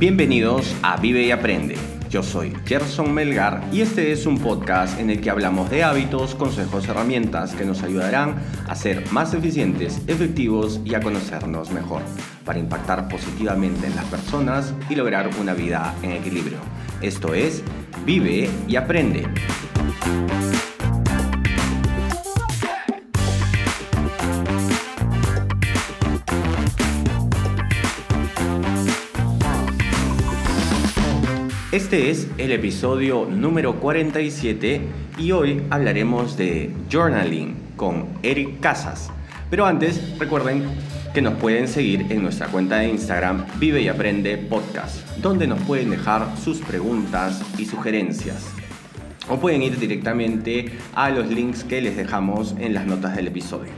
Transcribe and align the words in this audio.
Bienvenidos 0.00 0.74
a 0.82 0.96
Vive 0.96 1.22
y 1.22 1.30
Aprende. 1.30 1.76
Yo 2.10 2.24
soy 2.24 2.52
Gerson 2.66 3.14
Melgar 3.14 3.62
y 3.72 3.80
este 3.80 4.10
es 4.10 4.26
un 4.26 4.38
podcast 4.38 4.98
en 4.98 5.08
el 5.08 5.20
que 5.20 5.30
hablamos 5.30 5.70
de 5.70 5.84
hábitos, 5.84 6.34
consejos, 6.34 6.88
herramientas 6.88 7.54
que 7.54 7.64
nos 7.64 7.84
ayudarán 7.84 8.34
a 8.66 8.74
ser 8.74 9.08
más 9.12 9.34
eficientes, 9.34 10.02
efectivos 10.08 10.80
y 10.84 10.96
a 10.96 11.00
conocernos 11.00 11.70
mejor, 11.70 12.02
para 12.44 12.58
impactar 12.58 13.08
positivamente 13.08 13.86
en 13.86 13.94
las 13.94 14.06
personas 14.06 14.74
y 14.90 14.96
lograr 14.96 15.30
una 15.40 15.54
vida 15.54 15.94
en 16.02 16.10
equilibrio. 16.10 16.58
Esto 17.00 17.32
es 17.32 17.62
Vive 18.04 18.50
y 18.66 18.74
Aprende. 18.74 19.28
Este 31.84 32.10
es 32.10 32.28
el 32.38 32.50
episodio 32.50 33.26
número 33.26 33.74
47 33.78 34.80
y 35.18 35.32
hoy 35.32 35.62
hablaremos 35.68 36.34
de 36.34 36.70
journaling 36.90 37.56
con 37.76 38.06
Eric 38.22 38.58
Casas. 38.60 39.10
Pero 39.50 39.66
antes, 39.66 40.18
recuerden 40.18 40.64
que 41.12 41.20
nos 41.20 41.34
pueden 41.34 41.68
seguir 41.68 42.06
en 42.08 42.22
nuestra 42.22 42.46
cuenta 42.48 42.78
de 42.78 42.88
Instagram 42.88 43.44
Vive 43.58 43.82
y 43.82 43.88
Aprende 43.88 44.38
Podcast, 44.38 45.06
donde 45.18 45.46
nos 45.46 45.60
pueden 45.64 45.90
dejar 45.90 46.26
sus 46.38 46.60
preguntas 46.60 47.42
y 47.58 47.66
sugerencias. 47.66 48.46
O 49.28 49.38
pueden 49.38 49.60
ir 49.60 49.78
directamente 49.78 50.72
a 50.94 51.10
los 51.10 51.28
links 51.28 51.64
que 51.64 51.82
les 51.82 51.98
dejamos 51.98 52.54
en 52.58 52.72
las 52.72 52.86
notas 52.86 53.14
del 53.14 53.26
episodio. 53.26 53.72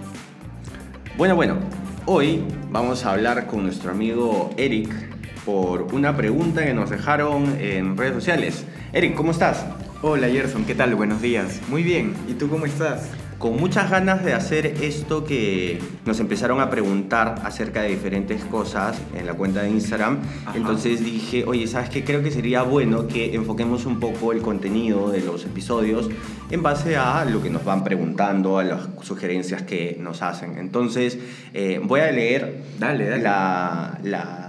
Bueno, 1.19 1.35
bueno, 1.35 1.57
hoy 2.05 2.45
vamos 2.71 3.05
a 3.05 3.15
hablar 3.15 3.49
con 3.49 3.65
nuestro 3.65 3.91
amigo 3.91 4.51
Eric 4.57 5.16
por 5.47 5.95
una 5.95 6.17
pregunta 6.17 6.65
que 6.65 6.75
nos 6.75 6.91
dejaron 6.91 7.57
en 7.61 7.97
redes 7.97 8.15
sociales. 8.15 8.65
Eric, 8.93 9.15
¿cómo 9.15 9.31
estás? 9.31 9.65
Hola 10.03 10.29
Gerson, 10.29 10.65
¿qué 10.65 10.75
tal? 10.75 10.95
Buenos 10.97 11.23
días. 11.23 11.61
Muy 11.69 11.85
bien, 11.85 12.15
¿y 12.29 12.35
tú 12.35 12.49
cómo 12.49 12.67
estás? 12.67 13.09
Con 13.39 13.57
muchas 13.57 13.91
ganas 13.91 14.25
de 14.25 14.33
hacer 14.33 14.67
esto 14.67 15.25
que 15.25 15.79
nos 16.05 16.21
empezaron 16.21 16.61
a 16.61 16.71
preguntar 16.71 17.37
acerca 17.45 17.83
de 17.83 17.89
diferentes 17.89 18.45
cosas 18.45 19.01
en 19.15 19.27
la 19.27 19.35
cuenta 19.35 19.63
de 19.63 19.71
Instagram. 19.71 20.19
Entonces 20.55 21.05
dije, 21.05 21.45
oye, 21.47 21.67
¿sabes 21.67 21.91
qué? 21.91 22.05
Creo 22.05 22.23
que 22.23 22.31
sería 22.31 22.63
bueno 22.63 23.07
que 23.07 23.35
enfoquemos 23.35 23.85
un 23.85 24.01
poco 24.01 24.33
el 24.33 24.41
contenido 24.41 25.11
de 25.11 25.21
los 25.21 25.45
episodios 25.45 26.09
en 26.51 26.63
base 26.63 26.97
a 26.97 27.25
lo 27.25 27.43
que 27.43 27.51
nos 27.51 27.65
van 27.65 27.85
preguntando, 27.85 28.59
a 28.59 28.65
las 28.65 28.89
sugerencias 29.03 29.63
que 29.63 29.99
nos 30.01 30.23
hacen. 30.23 30.59
Entonces 30.59 31.19
eh, 31.53 31.81
voy 31.83 32.01
a 32.01 32.11
leer 32.11 32.63
dale, 32.79 33.19
La, 33.19 33.99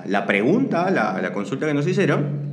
la, 0.06 0.26
pregunta, 0.26 0.90
la, 0.92 1.20
la, 1.22 1.34
consulta 1.34 1.66
que 1.66 1.74
nos 1.74 1.88
hicieron 1.88 2.48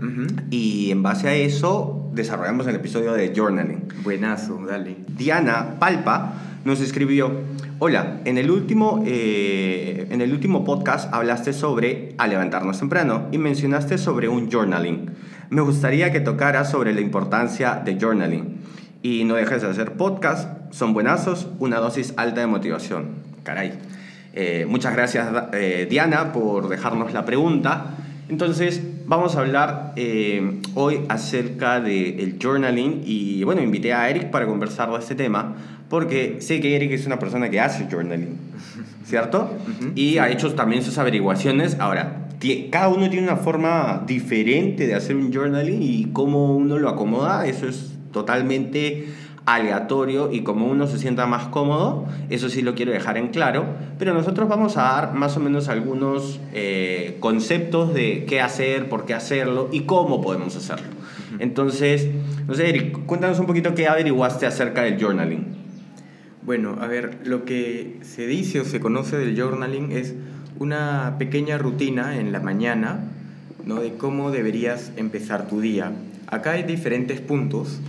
y 0.50 0.90
en 0.90 1.02
base 1.02 1.28
a 1.28 1.34
eso 1.34 2.03
desarrollamos 2.14 2.66
el 2.66 2.76
episodio 2.76 3.12
de 3.12 3.32
journaling. 3.34 3.88
Buenazo, 4.02 4.60
dale. 4.66 4.96
Diana 5.08 5.76
Palpa 5.78 6.34
nos 6.64 6.80
escribió, 6.80 7.30
hola, 7.78 8.20
en 8.24 8.38
el 8.38 8.50
último, 8.50 9.02
eh, 9.06 10.06
en 10.10 10.20
el 10.20 10.32
último 10.32 10.64
podcast 10.64 11.12
hablaste 11.12 11.52
sobre 11.52 12.14
a 12.16 12.26
levantarnos 12.26 12.78
temprano 12.78 13.26
y 13.32 13.38
mencionaste 13.38 13.98
sobre 13.98 14.28
un 14.28 14.50
journaling. 14.50 15.10
Me 15.50 15.60
gustaría 15.60 16.12
que 16.12 16.20
tocara 16.20 16.64
sobre 16.64 16.94
la 16.94 17.00
importancia 17.00 17.82
de 17.84 17.98
journaling. 18.00 18.60
Y 19.02 19.24
no 19.24 19.34
dejes 19.34 19.60
de 19.60 19.68
hacer 19.68 19.92
podcast, 19.92 20.48
son 20.72 20.94
buenazos, 20.94 21.48
una 21.58 21.78
dosis 21.78 22.14
alta 22.16 22.40
de 22.40 22.46
motivación. 22.46 23.08
Caray. 23.42 23.78
Eh, 24.32 24.66
muchas 24.68 24.94
gracias 24.94 25.28
eh, 25.52 25.86
Diana 25.88 26.32
por 26.32 26.68
dejarnos 26.68 27.12
la 27.12 27.24
pregunta. 27.24 27.96
Entonces, 28.28 28.82
vamos 29.06 29.36
a 29.36 29.40
hablar 29.40 29.92
eh, 29.96 30.60
hoy 30.74 31.00
acerca 31.08 31.80
del 31.80 32.38
journaling 32.42 33.02
y 33.04 33.44
bueno, 33.44 33.62
invité 33.62 33.92
a 33.92 34.08
Eric 34.08 34.30
para 34.30 34.46
conversar 34.46 34.90
de 34.90 34.98
este 34.98 35.14
tema 35.14 35.54
porque 35.88 36.40
sé 36.40 36.60
que 36.60 36.74
Eric 36.74 36.92
es 36.92 37.06
una 37.06 37.18
persona 37.18 37.50
que 37.50 37.60
hace 37.60 37.86
journaling, 37.90 38.38
¿cierto? 39.04 39.50
Y 39.94 40.18
ha 40.18 40.30
hecho 40.30 40.54
también 40.54 40.82
sus 40.82 40.96
averiguaciones. 40.98 41.76
Ahora, 41.78 42.28
cada 42.70 42.88
uno 42.88 43.08
tiene 43.10 43.26
una 43.26 43.36
forma 43.36 44.02
diferente 44.06 44.86
de 44.86 44.94
hacer 44.94 45.16
un 45.16 45.32
journaling 45.32 45.82
y 45.82 46.06
cómo 46.12 46.56
uno 46.56 46.78
lo 46.78 46.88
acomoda, 46.88 47.46
eso 47.46 47.68
es 47.68 47.92
totalmente 48.12 49.06
aleatorio 49.46 50.32
y 50.32 50.42
como 50.42 50.66
uno 50.66 50.86
se 50.86 50.98
sienta 50.98 51.26
más 51.26 51.48
cómodo, 51.48 52.06
eso 52.30 52.48
sí 52.48 52.62
lo 52.62 52.74
quiero 52.74 52.92
dejar 52.92 53.18
en 53.18 53.28
claro, 53.28 53.66
pero 53.98 54.14
nosotros 54.14 54.48
vamos 54.48 54.76
a 54.76 54.82
dar 54.82 55.14
más 55.14 55.36
o 55.36 55.40
menos 55.40 55.68
algunos 55.68 56.40
eh, 56.52 57.16
conceptos 57.20 57.92
de 57.92 58.24
qué 58.26 58.40
hacer, 58.40 58.88
por 58.88 59.04
qué 59.04 59.14
hacerlo 59.14 59.68
y 59.70 59.80
cómo 59.80 60.22
podemos 60.22 60.56
hacerlo. 60.56 60.86
Entonces, 61.38 62.08
no 62.46 62.54
sé, 62.54 62.68
Eric, 62.68 63.04
cuéntanos 63.06 63.38
un 63.38 63.46
poquito 63.46 63.74
qué 63.74 63.86
averiguaste 63.88 64.46
acerca 64.46 64.82
del 64.82 65.02
journaling. 65.02 65.46
Bueno, 66.42 66.76
a 66.80 66.86
ver, 66.86 67.18
lo 67.24 67.44
que 67.44 67.98
se 68.02 68.26
dice 68.26 68.60
o 68.60 68.64
se 68.64 68.80
conoce 68.80 69.16
del 69.16 69.38
journaling 69.38 69.92
es 69.92 70.14
una 70.58 71.16
pequeña 71.18 71.58
rutina 71.58 72.18
en 72.18 72.32
la 72.32 72.40
mañana, 72.40 73.00
¿no? 73.64 73.80
De 73.80 73.94
cómo 73.94 74.30
deberías 74.30 74.92
empezar 74.96 75.48
tu 75.48 75.60
día. 75.60 75.92
Acá 76.26 76.52
hay 76.52 76.62
diferentes 76.62 77.20
puntos 77.20 77.80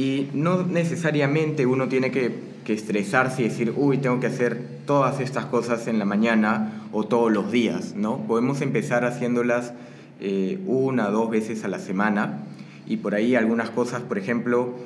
y 0.00 0.30
no 0.32 0.62
necesariamente 0.62 1.66
uno 1.66 1.88
tiene 1.88 2.10
que, 2.10 2.48
estresarse 2.70 3.42
y 3.42 3.48
decir, 3.48 3.74
uy, 3.76 3.98
tengo 3.98 4.20
que 4.20 4.28
hacer 4.28 4.56
todas 4.86 5.18
estas 5.18 5.44
cosas 5.46 5.88
en 5.88 5.98
la 5.98 6.04
mañana 6.04 6.84
o 6.92 7.02
todos 7.02 7.32
los 7.32 7.50
días, 7.50 7.96
¿no? 7.96 8.18
Podemos 8.28 8.60
empezar 8.60 9.04
haciéndolas 9.04 9.72
eh, 10.20 10.60
una 10.68 11.08
o 11.08 11.10
dos 11.10 11.30
veces 11.30 11.64
a 11.64 11.68
la 11.68 11.80
semana 11.80 12.44
y 12.86 12.98
por 12.98 13.16
ahí 13.16 13.34
algunas 13.34 13.70
cosas, 13.70 14.02
por 14.02 14.18
ejemplo, 14.18 14.76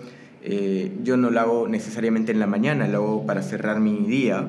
eh, 0.43 0.93
yo 1.03 1.19
no 1.19 1.29
lo 1.29 1.39
hago 1.41 1.69
necesariamente 1.69 2.33
en 2.33 2.41
la 2.41 2.47
mañana, 2.47 2.89
lo 2.89 2.97
hago 2.97 3.27
para 3.27 3.43
cerrar 3.43 3.81
mi 3.81 3.99
día, 4.07 4.49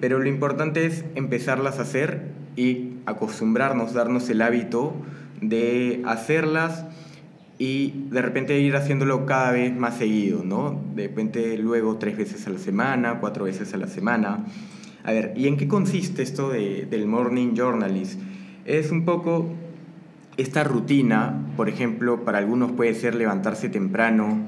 pero 0.00 0.20
lo 0.20 0.28
importante 0.28 0.86
es 0.86 1.04
empezarlas 1.16 1.80
a 1.80 1.82
hacer 1.82 2.28
y 2.54 2.92
acostumbrarnos, 3.04 3.94
darnos 3.94 4.30
el 4.30 4.40
hábito 4.42 4.94
de 5.40 6.04
hacerlas 6.06 6.84
y 7.58 8.08
de 8.10 8.20
repente 8.20 8.58
ir 8.60 8.76
haciéndolo 8.76 9.24
cada 9.24 9.52
vez 9.52 9.74
más 9.74 9.96
seguido, 9.96 10.44
¿no? 10.44 10.78
De 10.94 11.08
repente 11.08 11.56
luego 11.56 11.96
tres 11.96 12.16
veces 12.16 12.46
a 12.46 12.50
la 12.50 12.58
semana, 12.58 13.18
cuatro 13.20 13.44
veces 13.44 13.72
a 13.72 13.78
la 13.78 13.86
semana. 13.86 14.44
A 15.04 15.12
ver, 15.12 15.32
¿y 15.36 15.46
en 15.46 15.56
qué 15.56 15.66
consiste 15.66 16.22
esto 16.22 16.50
de, 16.50 16.86
del 16.90 17.06
morning 17.06 17.54
journalist? 17.54 18.20
Es 18.66 18.90
un 18.90 19.04
poco 19.04 19.48
esta 20.36 20.64
rutina, 20.64 21.46
por 21.56 21.68
ejemplo, 21.68 22.24
para 22.24 22.38
algunos 22.38 22.72
puede 22.72 22.94
ser 22.94 23.14
levantarse 23.14 23.70
temprano, 23.70 24.38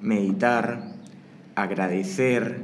meditar, 0.00 0.94
agradecer, 1.56 2.62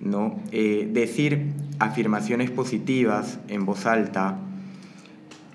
¿no? 0.00 0.40
Eh, 0.50 0.90
decir 0.92 1.52
afirmaciones 1.78 2.50
positivas 2.50 3.38
en 3.48 3.64
voz 3.64 3.86
alta. 3.86 4.38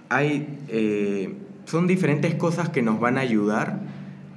Hay... 0.09 0.47
Eh, 0.69 1.35
son 1.67 1.85
diferentes 1.85 2.33
cosas 2.35 2.69
que 2.69 2.81
nos 2.81 2.99
van 2.99 3.17
a 3.17 3.21
ayudar 3.21 3.79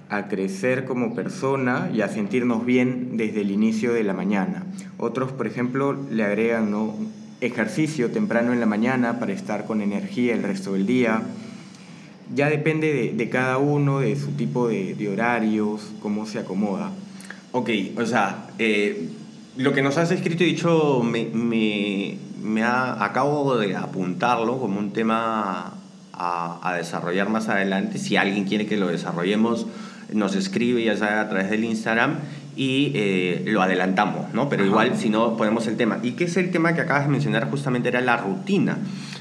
a 0.08 0.26
crecer 0.26 0.84
como 0.84 1.14
persona 1.14 1.88
y 1.94 2.00
a 2.00 2.08
sentirnos 2.08 2.66
bien 2.66 3.16
desde 3.16 3.42
el 3.42 3.52
inicio 3.52 3.92
de 3.92 4.02
la 4.02 4.12
mañana. 4.12 4.64
Otros, 4.98 5.30
por 5.30 5.46
ejemplo, 5.46 5.96
le 6.10 6.24
agregan 6.24 6.72
¿no? 6.72 6.94
ejercicio 7.40 8.10
temprano 8.10 8.52
en 8.52 8.58
la 8.58 8.66
mañana 8.66 9.20
para 9.20 9.32
estar 9.32 9.64
con 9.64 9.80
energía 9.80 10.34
el 10.34 10.42
resto 10.42 10.72
del 10.72 10.86
día. 10.86 11.22
Ya 12.34 12.50
depende 12.50 13.14
de, 13.16 13.28
cada 13.28 13.58
uno, 13.58 14.00
de 14.00 14.16
su 14.16 14.32
tipo 14.32 14.66
de, 14.66 15.08
horarios, 15.08 15.92
cómo 16.02 16.26
se 16.26 16.40
acomoda. 16.40 16.90
Ok, 17.52 17.70
o 17.96 18.06
sea, 18.06 18.48
eh, 18.58 19.08
lo 19.56 19.72
que 19.72 19.82
nos 19.82 19.96
has 19.98 20.10
escrito 20.10 20.42
y 20.42 20.48
dicho 20.48 21.02
me, 21.04 21.26
me, 21.26 22.18
me 22.42 22.62
ha, 22.64 23.04
acabo 23.04 23.56
de 23.56 23.76
apuntarlo 23.76 24.58
como 24.58 24.80
un 24.80 24.92
tema 24.92 25.79
a, 26.12 26.74
desarrollar 26.76 27.28
más 27.28 27.48
adelante. 27.48 27.98
Si 27.98 28.16
alguien 28.16 28.44
quiere 28.44 28.66
que 28.66 28.76
lo 28.76 28.88
desarrollemos, 28.88 29.66
nos 30.12 30.34
escribe 30.34 30.82
ya 30.84 30.96
sea 30.96 31.20
a 31.20 31.28
través 31.28 31.50
del 31.50 31.64
Instagram 31.64 32.16
y 32.56 32.92
eh, 32.94 33.44
lo 33.46 33.62
adelantamos, 33.62 34.34
¿no? 34.34 34.48
Pero 34.48 34.64
igual, 34.64 34.96
si 34.96 35.08
no, 35.08 35.36
ponemos 35.36 35.66
el 35.66 35.76
tema. 35.76 35.98
¿Y 36.02 36.12
qué 36.12 36.24
es 36.24 36.36
el 36.36 36.50
tema 36.50 36.74
que 36.74 36.82
acabas 36.82 37.04
de 37.04 37.10
mencionar? 37.10 37.48
Justamente 37.48 37.88
era 37.88 38.00
la 38.00 38.16
rutina. 38.16 38.78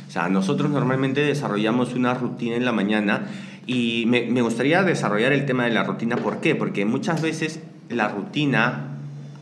O 0.07 0.11
sea, 0.11 0.27
nosotros 0.29 0.69
normalmente 0.71 1.21
desarrollamos 1.21 1.93
una 1.93 2.13
rutina 2.15 2.55
en 2.55 2.65
la 2.65 2.71
mañana 2.71 3.27
y 3.67 4.05
me, 4.07 4.25
me 4.25 4.41
gustaría 4.41 4.83
desarrollar 4.83 5.31
el 5.31 5.45
tema 5.45 5.65
de 5.65 5.71
la 5.71 5.83
rutina. 5.83 6.17
¿Por 6.17 6.41
qué? 6.41 6.55
Porque 6.55 6.85
muchas 6.85 7.21
veces 7.21 7.59
la 7.89 8.07
rutina 8.07 8.88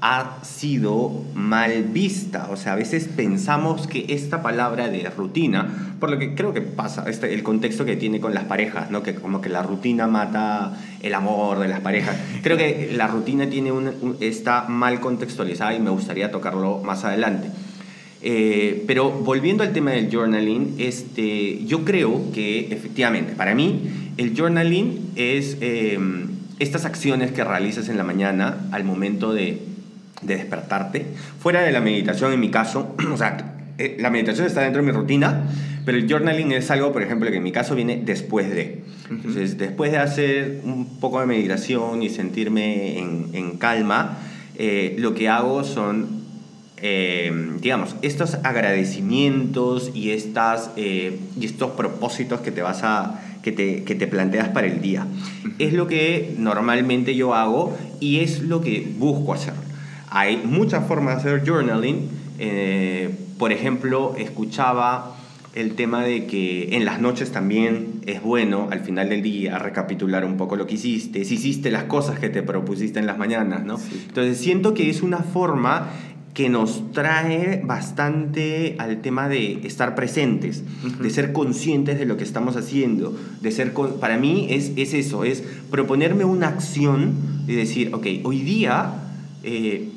ha 0.01 0.37
sido 0.43 1.23
mal 1.33 1.83
vista. 1.85 2.49
O 2.51 2.57
sea, 2.57 2.73
a 2.73 2.75
veces 2.75 3.07
pensamos 3.15 3.87
que 3.87 4.05
esta 4.09 4.41
palabra 4.41 4.89
de 4.89 5.09
rutina, 5.09 5.95
por 5.99 6.11
lo 6.11 6.19
que 6.19 6.35
creo 6.35 6.53
que 6.53 6.61
pasa, 6.61 7.05
este, 7.07 7.33
el 7.33 7.43
contexto 7.43 7.85
que 7.85 7.95
tiene 7.95 8.19
con 8.19 8.33
las 8.33 8.43
parejas, 8.43 8.91
¿no? 8.91 9.01
que 9.01 9.15
como 9.15 9.41
que 9.41 9.49
la 9.49 9.63
rutina 9.63 10.07
mata 10.07 10.77
el 11.01 11.13
amor 11.13 11.59
de 11.59 11.67
las 11.67 11.79
parejas. 11.79 12.15
Creo 12.43 12.57
que 12.57 12.91
la 12.95 13.07
rutina 13.07 13.49
tiene 13.49 13.71
un, 13.71 14.17
está 14.19 14.65
mal 14.67 14.99
contextualizada 14.99 15.73
y 15.73 15.79
me 15.79 15.89
gustaría 15.89 16.31
tocarlo 16.31 16.81
más 16.83 17.03
adelante. 17.03 17.49
Eh, 18.21 18.83
pero 18.87 19.11
volviendo 19.11 19.63
al 19.63 19.73
tema 19.73 19.91
del 19.91 20.09
journaling, 20.11 20.75
este, 20.77 21.63
yo 21.65 21.85
creo 21.85 22.31
que 22.33 22.67
efectivamente, 22.71 23.33
para 23.33 23.55
mí, 23.55 24.11
el 24.17 24.35
journaling 24.35 25.11
es 25.15 25.57
eh, 25.61 25.99
estas 26.59 26.85
acciones 26.85 27.31
que 27.31 27.43
realizas 27.43 27.89
en 27.89 27.97
la 27.97 28.03
mañana 28.03 28.67
al 28.71 28.83
momento 28.83 29.33
de, 29.33 29.61
de 30.21 30.35
despertarte, 30.35 31.05
fuera 31.39 31.61
de 31.61 31.71
la 31.71 31.81
meditación 31.81 32.33
en 32.33 32.39
mi 32.39 32.49
caso, 32.49 32.95
o 33.13 33.17
sea, 33.17 33.55
eh, 33.77 33.97
la 33.99 34.09
meditación 34.09 34.47
está 34.47 34.61
dentro 34.61 34.81
de 34.81 34.87
mi 34.87 34.91
rutina, 34.91 35.43
pero 35.85 35.97
el 35.97 36.09
journaling 36.09 36.51
es 36.51 36.69
algo, 36.71 36.91
por 36.91 37.03
ejemplo, 37.03 37.29
que 37.29 37.37
en 37.37 37.43
mi 37.43 37.51
caso 37.51 37.75
viene 37.75 38.01
después 38.03 38.49
de. 38.49 38.81
Entonces, 39.09 39.57
después 39.57 39.91
de 39.91 39.99
hacer 39.99 40.61
un 40.65 40.99
poco 40.99 41.21
de 41.21 41.27
meditación 41.27 42.01
y 42.03 42.09
sentirme 42.09 42.99
en, 42.99 43.29
en 43.33 43.57
calma, 43.57 44.17
eh, 44.57 44.95
lo 44.97 45.13
que 45.13 45.29
hago 45.29 45.63
son, 45.63 46.23
eh, 46.77 47.31
digamos, 47.61 47.95
estos 48.01 48.33
agradecimientos 48.43 49.91
y, 49.93 50.09
estas, 50.11 50.71
y 50.75 51.45
estos 51.45 51.71
propósitos 51.71 52.41
que 52.41 52.51
te 52.51 52.61
vas 52.61 52.83
a... 52.83 53.23
Que 53.43 53.53
te, 53.53 53.85
que 53.85 53.95
te 53.95 54.07
planteas 54.07 54.49
para 54.49 54.67
el 54.67 54.81
día. 54.81 55.07
Es 55.57 55.71
lo 55.71 55.87
que 55.87 56.35
normalmente 56.37 57.15
yo 57.15 57.33
hago 57.33 57.77
y 58.01 58.19
es 58.19 58.41
lo 58.41 58.59
que 58.59 58.85
busco 58.97 59.33
hacer. 59.33 59.53
Hay 60.09 60.37
muchas 60.37 60.87
formas 60.87 61.23
de 61.23 61.31
hacer 61.31 61.47
journaling. 61.47 62.09
por 63.37 63.51
ejemplo, 63.51 64.15
escuchaba 64.17 65.17
el 65.57 65.73
tema 65.73 66.03
de 66.03 66.27
que 66.27 66.75
en 66.75 66.85
las 66.85 67.01
noches 67.01 67.31
también 67.31 68.01
es 68.05 68.21
bueno 68.21 68.67
al 68.71 68.81
final 68.81 69.09
del 69.09 69.23
día 69.23 69.57
recapitular 69.57 70.23
un 70.23 70.37
poco 70.37 70.55
lo 70.55 70.67
que 70.67 70.75
hiciste, 70.75 71.25
si 71.25 71.33
hiciste 71.33 71.71
las 71.71 71.85
cosas 71.85 72.19
que 72.19 72.29
te 72.29 72.43
propusiste 72.43 72.99
en 72.99 73.07
las 73.07 73.17
mañanas, 73.17 73.65
¿no? 73.65 73.79
Entonces 74.07 74.37
siento 74.37 74.75
que 74.75 74.89
es 74.89 75.01
una 75.01 75.19
forma 75.19 75.89
que 76.35 76.49
nos 76.49 76.91
trae 76.91 77.63
bastante 77.65 78.75
al 78.77 79.01
tema 79.01 79.27
de 79.27 79.53
estar 79.63 79.95
presentes, 79.95 80.63
de 81.01 81.09
ser 81.09 81.33
conscientes 81.33 81.97
de 81.97 82.05
lo 82.05 82.17
que 82.17 82.23
estamos 82.23 82.55
haciendo, 82.55 83.17
de 83.41 83.49
ser 83.49 83.73
para 83.99 84.17
mí 84.17 84.45
es, 84.51 84.73
es 84.75 84.93
eso, 84.93 85.23
es 85.23 85.43
proponerme 85.71 86.23
una 86.23 86.49
acción 86.49 87.15
y 87.47 87.53
decir, 87.53 87.95
ok, 87.95 88.05
hoy 88.23 88.41
día 88.41 88.93
eh, 89.41 89.89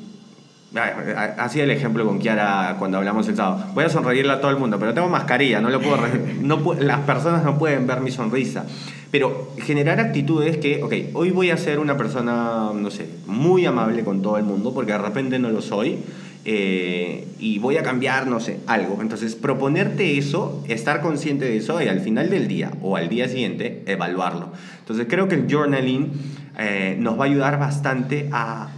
Hacía 0.73 1.65
el 1.65 1.71
ejemplo 1.71 2.05
con 2.05 2.19
Kiara 2.19 2.77
cuando 2.79 2.97
hablamos 2.97 3.27
el 3.27 3.35
sábado. 3.35 3.65
Voy 3.73 3.83
a 3.83 3.89
sonreírle 3.89 4.31
a 4.31 4.39
todo 4.39 4.51
el 4.51 4.57
mundo, 4.57 4.79
pero 4.79 4.93
tengo 4.93 5.09
mascarilla, 5.09 5.59
no 5.59 5.69
lo 5.69 5.81
puedo 5.81 5.97
no, 6.41 6.73
las 6.79 7.01
personas 7.01 7.43
no 7.43 7.57
pueden 7.57 7.87
ver 7.87 7.99
mi 7.99 8.09
sonrisa. 8.09 8.65
Pero 9.11 9.51
generar 9.57 9.99
actitudes 9.99 10.55
que, 10.57 10.81
ok, 10.81 10.93
hoy 11.13 11.31
voy 11.31 11.49
a 11.49 11.57
ser 11.57 11.79
una 11.79 11.97
persona, 11.97 12.71
no 12.73 12.89
sé, 12.89 13.05
muy 13.27 13.65
amable 13.65 14.05
con 14.05 14.21
todo 14.21 14.37
el 14.37 14.45
mundo, 14.45 14.73
porque 14.73 14.93
de 14.93 14.99
repente 14.99 15.39
no 15.39 15.49
lo 15.49 15.61
soy, 15.61 15.99
eh, 16.45 17.27
y 17.37 17.59
voy 17.59 17.75
a 17.75 17.83
cambiar, 17.83 18.27
no 18.27 18.39
sé, 18.39 18.61
algo. 18.65 18.99
Entonces, 19.01 19.35
proponerte 19.35 20.17
eso, 20.17 20.63
estar 20.69 21.01
consciente 21.01 21.43
de 21.43 21.57
eso, 21.57 21.81
y 21.81 21.89
al 21.89 21.99
final 21.99 22.29
del 22.29 22.47
día 22.47 22.71
o 22.81 22.95
al 22.95 23.09
día 23.09 23.27
siguiente, 23.27 23.83
evaluarlo. 23.87 24.53
Entonces, 24.79 25.05
creo 25.09 25.27
que 25.27 25.35
el 25.35 25.51
journaling 25.51 26.13
eh, 26.57 26.95
nos 26.97 27.19
va 27.19 27.25
a 27.25 27.27
ayudar 27.27 27.59
bastante 27.59 28.29
a 28.31 28.69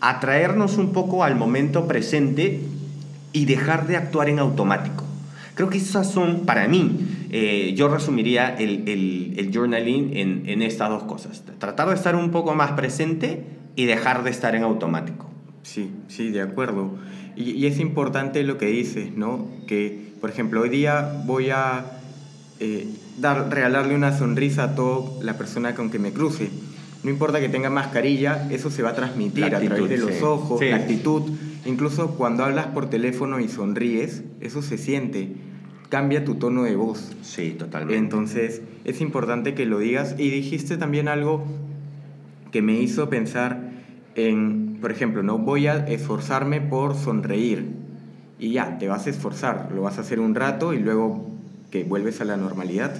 atraernos 0.00 0.78
un 0.78 0.92
poco 0.92 1.24
al 1.24 1.36
momento 1.36 1.86
presente 1.86 2.60
y 3.32 3.44
dejar 3.44 3.86
de 3.86 3.96
actuar 3.96 4.28
en 4.28 4.38
automático. 4.38 5.04
Creo 5.54 5.68
que 5.68 5.78
esas 5.78 6.10
son, 6.10 6.46
para 6.46 6.68
mí, 6.68 7.26
eh, 7.30 7.74
yo 7.76 7.88
resumiría 7.88 8.54
el, 8.56 8.88
el, 9.36 9.50
journaling 9.52 10.16
en, 10.16 10.42
en, 10.46 10.62
estas 10.62 10.88
dos 10.88 11.02
cosas. 11.02 11.42
Tratar 11.58 11.88
de 11.88 11.94
estar 11.94 12.16
un 12.16 12.30
poco 12.30 12.54
más 12.54 12.72
presente 12.72 13.44
y 13.76 13.84
dejar 13.84 14.24
de 14.24 14.30
estar 14.30 14.54
en 14.54 14.62
automático. 14.62 15.28
Sí, 15.62 15.90
sí, 16.08 16.30
de 16.30 16.40
acuerdo. 16.40 16.94
Y, 17.36 17.66
es 17.66 17.78
importante 17.78 18.42
lo 18.42 18.58
que 18.58 18.66
dices, 18.66 19.14
¿no? 19.16 19.48
Que, 19.66 20.12
por 20.20 20.30
ejemplo, 20.30 20.62
hoy 20.62 20.70
día 20.70 21.22
voy 21.26 21.50
a 21.50 21.84
eh, 22.58 22.88
dar, 23.18 23.50
regalarle 23.50 23.94
una 23.94 24.16
sonrisa 24.16 24.64
a 24.64 24.74
toda 24.74 25.22
la 25.22 25.36
persona 25.36 25.74
con 25.74 25.90
que 25.90 25.98
me 25.98 26.12
cruce 26.12 26.50
no 27.02 27.10
importa 27.10 27.40
que 27.40 27.48
tenga 27.48 27.70
mascarilla, 27.70 28.48
eso 28.50 28.70
se 28.70 28.82
va 28.82 28.90
a 28.90 28.94
transmitir 28.94 29.44
a 29.54 29.60
través 29.60 29.88
de 29.88 29.96
los 29.96 30.22
ojos, 30.22 30.60
la 30.62 30.76
actitud. 30.76 31.22
Incluso 31.64 32.16
cuando 32.16 32.44
hablas 32.44 32.68
por 32.68 32.90
teléfono 32.90 33.40
y 33.40 33.48
sonríes, 33.48 34.22
eso 34.40 34.60
se 34.60 34.76
siente. 34.76 35.28
Cambia 35.88 36.24
tu 36.24 36.34
tono 36.36 36.64
de 36.64 36.76
voz. 36.76 37.16
Sí, 37.22 37.50
totalmente. 37.58 37.98
Entonces, 37.98 38.62
es 38.84 39.00
importante 39.00 39.54
que 39.54 39.66
lo 39.66 39.78
digas. 39.78 40.14
Y 40.18 40.30
dijiste 40.30 40.76
también 40.76 41.08
algo 41.08 41.44
que 42.52 42.62
me 42.62 42.80
hizo 42.80 43.08
pensar 43.08 43.70
en, 44.14 44.78
por 44.80 44.92
ejemplo, 44.92 45.22
no 45.22 45.38
voy 45.38 45.66
a 45.68 45.86
esforzarme 45.86 46.60
por 46.60 46.94
sonreír. 46.94 47.66
Y 48.38 48.52
ya, 48.52 48.78
te 48.78 48.88
vas 48.88 49.06
a 49.06 49.10
esforzar, 49.10 49.70
lo 49.74 49.82
vas 49.82 49.98
a 49.98 50.02
hacer 50.02 50.20
un 50.20 50.34
rato 50.34 50.74
y 50.74 50.78
luego 50.78 51.30
que 51.70 51.84
vuelves 51.84 52.20
a 52.20 52.24
la 52.24 52.36
normalidad. 52.36 52.94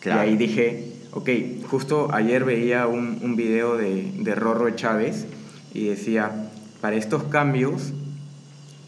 Claro. 0.00 0.24
Y 0.24 0.32
ahí 0.32 0.36
dije, 0.36 0.92
Ok, 1.14 1.28
justo 1.68 2.08
ayer 2.14 2.42
veía 2.44 2.86
un, 2.86 3.18
un 3.22 3.36
video 3.36 3.76
de, 3.76 4.12
de 4.18 4.34
Rorro 4.34 4.70
Chávez 4.70 5.26
y 5.74 5.84
decía, 5.84 6.48
para 6.80 6.96
estos 6.96 7.24
cambios 7.24 7.92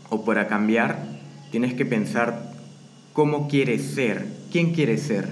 o 0.09 0.25
para 0.25 0.49
cambiar, 0.49 1.05
tienes 1.51 1.75
que 1.75 1.85
pensar 1.85 2.55
cómo 3.13 3.47
quieres 3.47 3.83
ser, 3.83 4.27
quién 4.51 4.73
quieres 4.73 5.03
ser. 5.03 5.29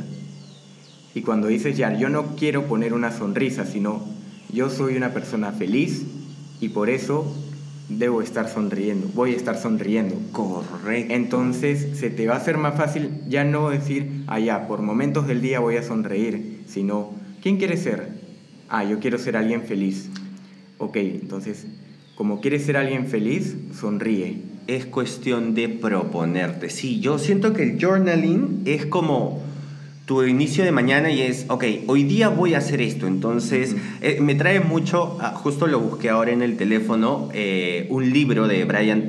Y 1.15 1.23
cuando 1.23 1.49
dices, 1.49 1.79
ya, 1.79 1.97
yo 1.97 2.11
no 2.11 2.37
quiero 2.37 2.67
poner 2.67 2.93
una 2.93 3.11
sonrisa, 3.11 3.65
sino 3.65 4.03
yo 4.53 4.69
soy 4.69 4.97
una 4.97 5.15
persona 5.15 5.53
feliz 5.53 6.05
y 6.61 6.69
por 6.69 6.91
eso 6.91 7.25
debo 7.89 8.23
estar 8.23 8.49
sonriendo, 8.49 9.09
voy 9.15 9.33
a 9.33 9.37
estar 9.37 9.57
sonriendo. 9.57 10.15
Correcto. 10.33 11.15
Entonces 11.15 11.99
se 11.99 12.11
te 12.11 12.27
va 12.27 12.35
a 12.35 12.39
hacer 12.39 12.59
más 12.59 12.77
fácil 12.77 13.23
ya 13.29 13.45
no 13.45 13.71
decir, 13.71 14.25
ah, 14.27 14.39
ya, 14.39 14.67
por 14.69 14.83
momentos 14.83 15.27
del 15.27 15.41
día 15.41 15.59
voy 15.61 15.77
a 15.77 15.83
sonreír, 15.83 16.52
sino, 16.67 17.11
¿quién 17.43 17.57
quiere 17.57 17.77
ser? 17.77 18.09
Ah, 18.69 18.85
yo 18.85 19.01
quiero 19.01 19.19
ser 19.19 19.37
alguien 19.37 19.63
feliz. 19.63 20.09
Ok, 20.79 20.97
entonces, 20.97 21.67
como 22.15 22.41
quieres 22.41 22.65
ser 22.65 22.77
alguien 22.77 23.07
feliz, 23.07 23.57
sonríe. 23.79 24.39
Es 24.67 24.87
cuestión 24.87 25.55
de 25.55 25.69
proponerte. 25.69 26.71
Sí, 26.71 27.01
yo 27.01 27.19
siento 27.19 27.53
que 27.53 27.65
el 27.65 27.79
journaling 27.79 28.63
es 28.65 28.87
como 28.87 29.43
tu 30.07 30.25
inicio 30.25 30.65
de 30.65 30.73
mañana 30.73 31.11
y 31.11 31.21
es, 31.21 31.47
ok, 31.49 31.65
hoy 31.87 32.05
día 32.05 32.29
voy 32.29 32.55
a 32.55 32.59
hacer 32.59 32.81
esto. 32.81 33.07
Entonces, 33.07 33.77
eh, 34.01 34.19
me 34.21 34.35
trae 34.35 34.61
mucho, 34.61 35.19
ah, 35.21 35.35
justo 35.35 35.67
lo 35.67 35.81
busqué 35.81 36.11
ahora 36.11 36.33
en 36.33 36.43
el 36.43 36.57
teléfono, 36.57 37.29
eh, 37.35 37.87
un 37.91 38.11
libro 38.11 38.49
de 38.49 38.65
Brian 38.65 39.09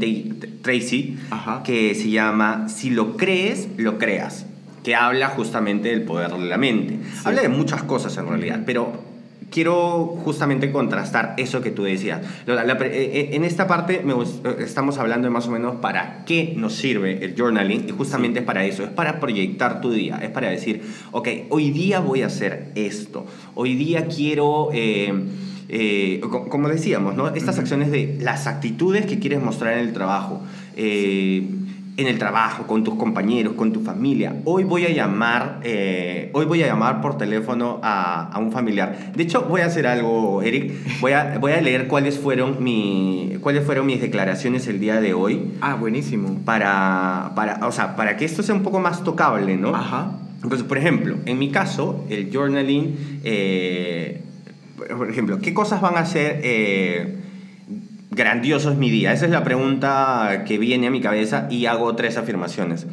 Tracy 0.62 1.18
que 1.63 1.96
se 1.96 2.10
llama 2.10 2.68
Si 2.70 2.89
lo 2.89 3.18
crees, 3.18 3.70
lo 3.77 3.98
creas 3.98 4.46
que 4.84 4.96
habla 4.96 5.30
justamente 5.30 5.90
del 5.90 6.04
poder 6.04 6.32
de 6.32 6.46
la 6.46 6.58
mente. 6.58 7.00
Habla 7.24 7.42
de 7.42 7.50
muchas 7.50 7.84
cosas 7.84 8.16
en 8.18 8.28
realidad, 8.28 8.62
pero 8.66 9.13
quiero 9.54 10.18
justamente 10.24 10.72
contrastar 10.72 11.36
eso 11.38 11.62
que 11.62 11.70
tú 11.70 11.84
decías. 11.84 12.22
Eh, 12.48 12.75
eh, 12.82 13.30
en 13.34 13.44
esta 13.44 13.68
parte 13.68 14.02
me, 14.04 14.13
eh, 14.13 14.56
estamos 14.60 14.98
hablando 14.98 15.28
de 15.28 15.30
más 15.30 15.48
o 15.48 15.52
menos 15.52 15.75
para 15.75 16.25
qué 16.25 16.56
nos 16.58 16.74
sirve 16.74 17.24
el 17.24 17.36
journaling 17.38 17.86
y 17.88 17.92
justamente 17.92 18.40
es 18.40 18.46
para 18.46 18.66
eso, 18.66 18.84
es 18.84 18.90
para 18.90 19.20
proyectar 19.20 19.80
tu 19.80 19.92
día, 19.92 20.20
es 20.24 20.32
para 20.32 20.50
decir, 20.50 20.82
ok, 21.12 21.30
hoy 21.50 21.70
día 21.70 22.00
voy 22.00 22.24
a 22.24 22.28
hacer 22.28 22.72
esto, 22.74 23.28
hoy 23.54 23.75
día 23.75 24.08
quiero... 24.08 24.70
como 26.50 26.68
decíamos, 26.68 27.16
¿no? 27.16 27.28
estas 27.30 27.60
acciones 27.60 27.92
de 27.92 28.18
las 28.22 28.48
actitudes 28.48 29.06
que 29.06 29.20
quieres 29.20 29.42
mostrar 29.42 29.74
en 29.74 29.80
el 29.88 29.94
trabajo 29.94 30.42
en 31.96 32.08
el 32.08 32.18
trabajo, 32.18 32.66
con 32.66 32.84
tus 32.84 32.96
compañeros, 32.96 33.54
con 33.54 33.72
tu 33.72 33.82
familia. 33.82 34.36
Hoy 34.46 34.64
voy 34.64 34.86
a 34.86 34.90
llamar, 34.90 35.60
eh, 35.64 36.32
hoy 36.34 36.46
voy 36.46 36.64
a 36.64 36.68
llamar 36.68 37.02
por 37.02 37.18
teléfono 37.18 37.80
a, 37.84 38.30
a, 38.32 38.40
un 38.40 38.52
familiar. 38.52 39.14
De 39.16 39.22
hecho, 39.22 39.44
voy 39.44 39.62
a 39.62 39.68
hacer 39.68 39.86
algo, 39.86 40.42
Eric. 40.42 40.74
Voy 41.02 41.12
a, 41.12 41.38
voy 41.40 41.52
a 41.52 41.62
leer 41.62 41.88
cuáles 41.88 42.18
fueron, 42.18 42.64
mi, 42.64 43.38
cuáles 43.42 43.64
fueron 43.64 43.86
mis 43.86 44.02
declaraciones 44.02 44.68
el 44.68 44.80
día 44.80 45.00
de 45.02 45.14
hoy. 45.14 45.52
Ah, 45.62 45.76
buenísimo. 45.76 46.40
Para, 46.44 47.32
para, 47.36 47.66
o 47.68 47.72
sea, 47.72 47.96
para 47.96 48.18
que 48.18 48.26
esto 48.26 48.42
sea 48.42 48.56
un 48.56 48.64
poco 48.64 48.80
más 48.80 49.04
tocable, 49.04 49.56
¿no? 49.58 49.76
Ajá. 49.76 50.14
Entonces, 50.42 50.68
por 50.68 50.78
ejemplo, 50.78 51.18
en 51.26 51.38
mi 51.38 51.52
caso, 51.52 52.06
el 52.10 52.30
journaling, 52.34 53.22
eh, 53.24 54.22
por 54.98 55.10
ejemplo, 55.10 55.40
¿qué 55.40 55.54
cosas 55.54 55.80
van 55.80 55.96
a 55.96 56.00
hacer? 56.00 56.42
Eh, 56.44 57.23
grandioso 58.15 58.72
es 58.72 58.77
mi 58.77 58.89
día? 58.89 59.13
Esa 59.13 59.25
es 59.25 59.32
la 59.32 59.43
pregunta 59.43 60.43
que 60.46 60.58
viene 60.58 60.88
a 60.88 60.91
mi 60.91 61.01
cabeza 61.01 61.48
y 61.50 61.65
hago 61.65 61.96
tres 61.96 62.17
afirmaciones. 62.17 62.88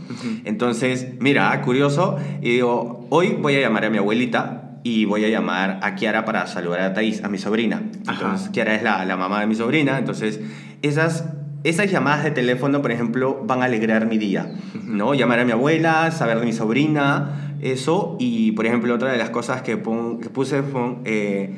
Entonces, 0.44 1.08
mira, 1.20 1.60
curioso, 1.62 2.18
y 2.40 2.50
digo, 2.50 3.06
hoy 3.10 3.36
voy 3.40 3.56
a 3.56 3.60
llamar 3.60 3.84
a 3.84 3.90
mi 3.90 3.98
abuelita 3.98 4.78
y 4.82 5.04
voy 5.04 5.24
a 5.24 5.28
llamar 5.28 5.80
a 5.82 5.94
Kiara 5.94 6.24
para 6.24 6.46
saludar 6.46 6.80
a 6.80 6.94
Thais, 6.94 7.22
a 7.22 7.28
mi 7.28 7.38
sobrina. 7.38 7.82
Entonces, 8.08 8.48
Kiara 8.50 8.74
es 8.74 8.82
la, 8.82 9.04
la, 9.04 9.16
mamá 9.16 9.40
de 9.40 9.46
mi 9.46 9.54
sobrina, 9.54 9.98
entonces 9.98 10.40
esas... 10.82 11.24
Esas 11.62 11.90
llamadas 11.90 12.24
de 12.24 12.30
teléfono, 12.30 12.80
por 12.80 12.90
ejemplo, 12.90 13.42
van 13.44 13.60
a 13.60 13.66
alegrar 13.66 14.06
mi 14.06 14.16
día, 14.16 14.50
¿no? 14.82 15.12
Llamar 15.12 15.40
a 15.40 15.44
mi 15.44 15.52
abuela, 15.52 16.10
saber 16.10 16.40
de 16.40 16.46
mi 16.46 16.54
sobrina, 16.54 17.54
eso. 17.60 18.16
Y, 18.18 18.52
por 18.52 18.64
ejemplo, 18.64 18.94
otra 18.94 19.12
de 19.12 19.18
las 19.18 19.28
cosas 19.28 19.60
que, 19.60 19.72
que 19.72 20.30
puse 20.30 20.62
fue... 20.62 20.96
Eh, 21.04 21.54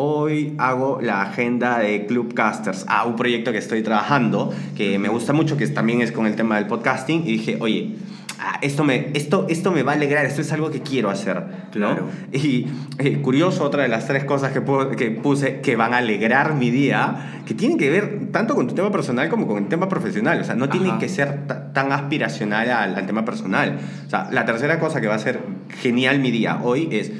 hoy 0.00 0.54
hago 0.58 0.98
la 1.02 1.22
agenda 1.22 1.78
de 1.78 2.06
Clubcasters, 2.06 2.86
ah, 2.88 3.04
un 3.04 3.16
proyecto 3.16 3.52
que 3.52 3.58
estoy 3.58 3.82
trabajando, 3.82 4.52
que 4.76 4.98
me 4.98 5.08
gusta 5.08 5.32
mucho, 5.32 5.56
que 5.56 5.66
también 5.68 6.00
es 6.00 6.12
con 6.12 6.26
el 6.26 6.36
tema 6.36 6.56
del 6.56 6.66
podcasting, 6.66 7.22
y 7.22 7.32
dije, 7.32 7.58
oye, 7.60 7.96
ah, 8.38 8.58
esto, 8.62 8.82
me, 8.82 9.10
esto, 9.14 9.46
esto 9.48 9.72
me 9.72 9.82
va 9.82 9.92
a 9.92 9.94
alegrar, 9.96 10.24
esto 10.24 10.40
es 10.40 10.52
algo 10.52 10.70
que 10.70 10.80
quiero 10.80 11.10
hacer. 11.10 11.42
Claro. 11.70 12.08
Y 12.32 12.66
eh, 12.98 13.20
curioso, 13.20 13.62
otra 13.64 13.82
de 13.82 13.88
las 13.88 14.06
tres 14.06 14.24
cosas 14.24 14.52
que, 14.52 14.62
que 14.96 15.10
puse 15.10 15.60
que 15.60 15.76
van 15.76 15.92
a 15.92 15.98
alegrar 15.98 16.54
mi 16.54 16.70
día, 16.70 17.42
que 17.46 17.54
tienen 17.54 17.76
que 17.76 17.90
ver 17.90 18.30
tanto 18.32 18.54
con 18.54 18.66
tu 18.66 18.74
tema 18.74 18.90
personal 18.90 19.28
como 19.28 19.46
con 19.46 19.58
el 19.58 19.68
tema 19.68 19.88
profesional. 19.88 20.40
O 20.40 20.44
sea, 20.44 20.54
no 20.54 20.68
tiene 20.68 20.98
que 20.98 21.08
ser 21.08 21.46
tan 21.72 21.92
aspiracional 21.92 22.70
al, 22.70 22.94
al 22.96 23.06
tema 23.06 23.24
personal. 23.24 23.78
O 24.06 24.10
sea, 24.10 24.28
la 24.32 24.46
tercera 24.46 24.78
cosa 24.80 25.00
que 25.00 25.08
va 25.08 25.14
a 25.14 25.18
ser 25.18 25.40
genial 25.80 26.18
mi 26.18 26.30
día 26.30 26.60
hoy 26.62 26.88
es 26.90 27.12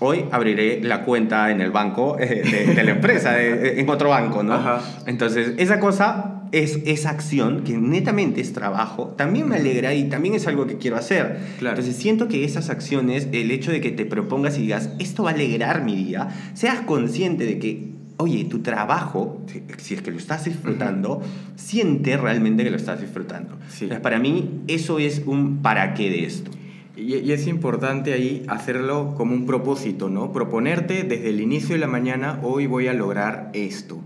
hoy 0.00 0.24
abriré 0.30 0.80
la 0.82 1.02
cuenta 1.02 1.50
en 1.50 1.60
el 1.60 1.70
banco 1.70 2.16
eh, 2.18 2.72
de, 2.74 2.82
la 2.82 2.90
empresa, 2.92 3.40
en 3.40 3.88
otro 3.88 4.10
banco, 4.10 4.42
¿no? 4.42 4.60
Entonces, 5.06 5.52
esa 5.58 5.80
cosa 5.80 6.42
es 6.52 6.78
esa 6.86 7.10
acción 7.10 7.64
que 7.64 7.76
netamente 7.76 8.40
es 8.40 8.52
trabajo, 8.52 9.14
también 9.16 9.48
me 9.48 9.56
alegra 9.56 9.92
y 9.94 10.04
también 10.04 10.34
es 10.34 10.46
algo 10.46 10.66
que 10.66 10.78
quiero 10.78 10.96
hacer. 10.96 11.38
Entonces, 11.58 11.96
siento 11.96 12.28
que 12.28 12.44
esas 12.44 12.70
acciones, 12.70 13.28
el 13.32 13.50
hecho 13.50 13.72
de 13.72 13.80
que 13.80 13.90
te 13.90 14.04
propongas 14.04 14.56
y 14.58 14.62
digas, 14.62 14.90
esto 14.98 15.24
va 15.24 15.30
a 15.30 15.34
alegrar 15.34 15.82
mi 15.82 15.96
día, 15.96 16.28
seas 16.54 16.80
consciente 16.82 17.44
de 17.44 17.58
que 17.58 17.94
oye, 18.16 18.44
tu 18.44 18.60
trabajo, 18.60 19.42
si 19.78 19.94
es 19.94 20.02
que 20.02 20.10
lo 20.10 20.18
estás 20.18 20.44
disfrutando, 20.44 21.20
siente 21.56 22.16
realmente 22.16 22.62
que 22.62 22.70
lo 22.70 22.76
estás 22.76 23.00
disfrutando. 23.00 23.58
para 24.02 24.18
mí, 24.18 24.62
eso 24.68 24.98
es 24.98 25.22
un 25.26 25.62
para 25.62 25.94
qué 25.94 26.10
de 26.10 26.24
esto. 26.24 26.50
Y, 26.96 27.32
es 27.32 27.46
importante 27.46 28.12
ahí 28.12 28.44
hacerlo 28.48 29.14
como 29.16 29.34
un 29.34 29.46
propósito, 29.46 30.08
¿no? 30.08 30.32
Proponerte 30.32 31.02
desde 31.02 31.30
el 31.30 31.40
inicio 31.40 31.74
de 31.74 31.80
la 31.80 31.88
mañana, 31.88 32.40
hoy 32.42 32.66
voy 32.66 32.86
a 32.88 32.94
lograr 32.94 33.50
esto. 33.52 33.98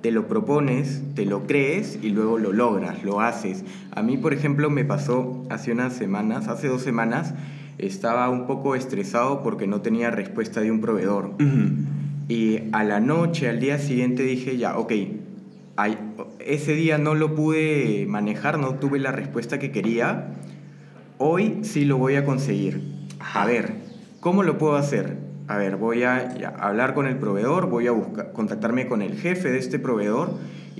Te 0.00 0.10
lo 0.10 0.28
propones, 0.28 1.02
te 1.14 1.26
lo 1.26 1.46
crees 1.46 1.98
y 2.02 2.10
luego 2.10 2.38
lo 2.38 2.52
logras, 2.52 3.04
lo 3.04 3.20
haces. 3.20 3.64
A 3.90 4.02
mí, 4.02 4.16
por 4.16 4.32
ejemplo, 4.32 4.70
me 4.70 4.84
pasó 4.84 5.46
hace 5.50 5.72
unas 5.72 5.94
semanas, 5.94 6.48
hace 6.48 6.68
dos 6.68 6.82
semanas, 6.82 7.34
estaba 7.76 8.28
un 8.30 8.46
poco 8.46 8.74
estresado 8.74 9.42
porque 9.42 9.66
no 9.66 9.82
tenía 9.82 10.10
respuesta 10.10 10.60
de 10.60 10.70
un 10.70 10.80
proveedor. 10.80 11.34
Y 12.28 12.60
a 12.72 12.84
la 12.84 13.00
noche, 13.00 13.48
al 13.48 13.60
día 13.60 13.78
siguiente 13.78 14.22
dije, 14.22 14.56
ya, 14.56 14.78
ok, 14.78 14.92
ese 16.38 16.74
día 16.74 16.98
no 16.98 17.14
lo 17.14 17.34
pude 17.34 18.06
manejar, 18.08 18.58
no 18.58 18.74
tuve 18.74 18.98
la 18.98 19.12
respuesta 19.12 19.58
que 19.58 19.70
quería 19.70 20.34
hoy 21.22 21.58
sí 21.64 21.84
lo 21.84 21.98
voy 21.98 22.16
a 22.16 22.24
conseguir. 22.24 22.80
A 23.34 23.44
ver, 23.44 23.74
¿cómo 24.20 24.42
lo 24.42 24.56
puedo 24.56 24.76
hacer? 24.76 25.18
A 25.48 25.58
ver, 25.58 25.76
voy 25.76 26.02
a 26.02 26.34
hablar 26.58 26.94
con 26.94 27.06
el 27.06 27.16
proveedor, 27.16 27.68
voy 27.68 27.88
a 27.88 27.92
buscar, 27.92 28.32
contactarme 28.32 28.88
con 28.88 29.02
el 29.02 29.18
jefe 29.18 29.50
de 29.50 29.58
este 29.58 29.78
proveedor 29.78 30.30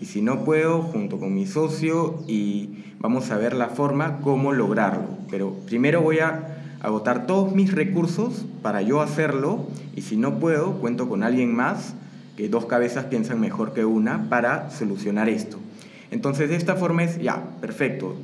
y 0.01 0.07
si 0.07 0.23
no 0.23 0.43
puedo, 0.47 0.81
junto 0.81 1.19
con 1.19 1.35
mi 1.35 1.45
socio 1.45 2.25
y 2.27 2.95
vamos 3.01 3.31
a 3.31 3.37
ver 3.37 3.53
la 3.53 3.69
forma 3.69 4.21
cómo 4.23 4.53
lograrlo. 4.53 5.19
Pero 5.31 5.53
primero 5.67 6.01
voy 6.01 6.21
a 6.21 6.57
agotar 6.81 7.27
todos 7.27 7.55
mis 7.55 7.75
recursos 7.75 8.47
para 8.63 8.81
yo 8.81 9.03
hacerlo 9.03 9.67
y 9.95 10.01
si 10.01 10.17
no 10.17 10.39
puedo, 10.39 10.81
cuento 10.81 11.07
con 11.07 11.23
alguien 11.23 11.55
más, 11.55 11.93
que 12.39 12.49
dos 12.49 12.65
cabezas 12.65 13.05
piensan 13.05 13.41
mejor 13.41 13.75
que 13.75 13.85
una, 13.85 14.31
para 14.31 14.71
solucionar 14.71 15.29
esto. 15.29 15.59
Entonces 16.11 16.49
de 16.49 16.57
esta 16.57 16.77
forma 16.77 17.05
es, 17.05 17.21
ya, 17.21 17.43
perfecto, 17.61 18.17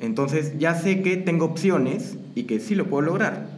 entonces 0.00 0.58
ya 0.58 0.74
sé 0.74 1.02
que 1.02 1.16
tengo 1.16 1.44
opciones 1.44 2.16
y 2.34 2.44
que 2.44 2.58
sí 2.60 2.74
lo 2.74 2.86
puedo 2.86 3.02
lograr. 3.02 3.48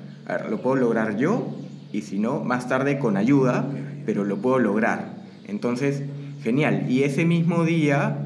Lo 0.50 0.60
puedo 0.60 0.76
lograr 0.76 1.16
yo 1.16 1.46
y 1.92 2.02
si 2.02 2.18
no, 2.18 2.40
más 2.40 2.68
tarde 2.68 2.98
con 2.98 3.16
ayuda, 3.16 3.66
pero 4.06 4.24
lo 4.24 4.38
puedo 4.38 4.58
lograr. 4.58 5.14
Entonces, 5.46 6.02
genial. 6.42 6.86
Y 6.90 7.02
ese 7.04 7.24
mismo 7.24 7.64
día, 7.64 8.16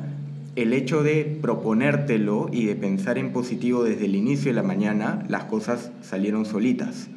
el 0.55 0.73
hecho 0.73 1.03
de 1.03 1.39
proponértelo 1.43 2.49
y 2.53 2.67
de 2.67 2.77
pensar 2.77 3.19
en 3.19 3.33
positivo 3.33 3.85
desde 3.85 4.07
el 4.07 4.15
inicio 4.15 4.51
de 4.51 4.55
la 4.55 4.63
mañana, 4.63 5.25
las 5.29 5.45
cosas 5.45 5.91
salieron 6.03 6.47
solitas. 6.47 7.09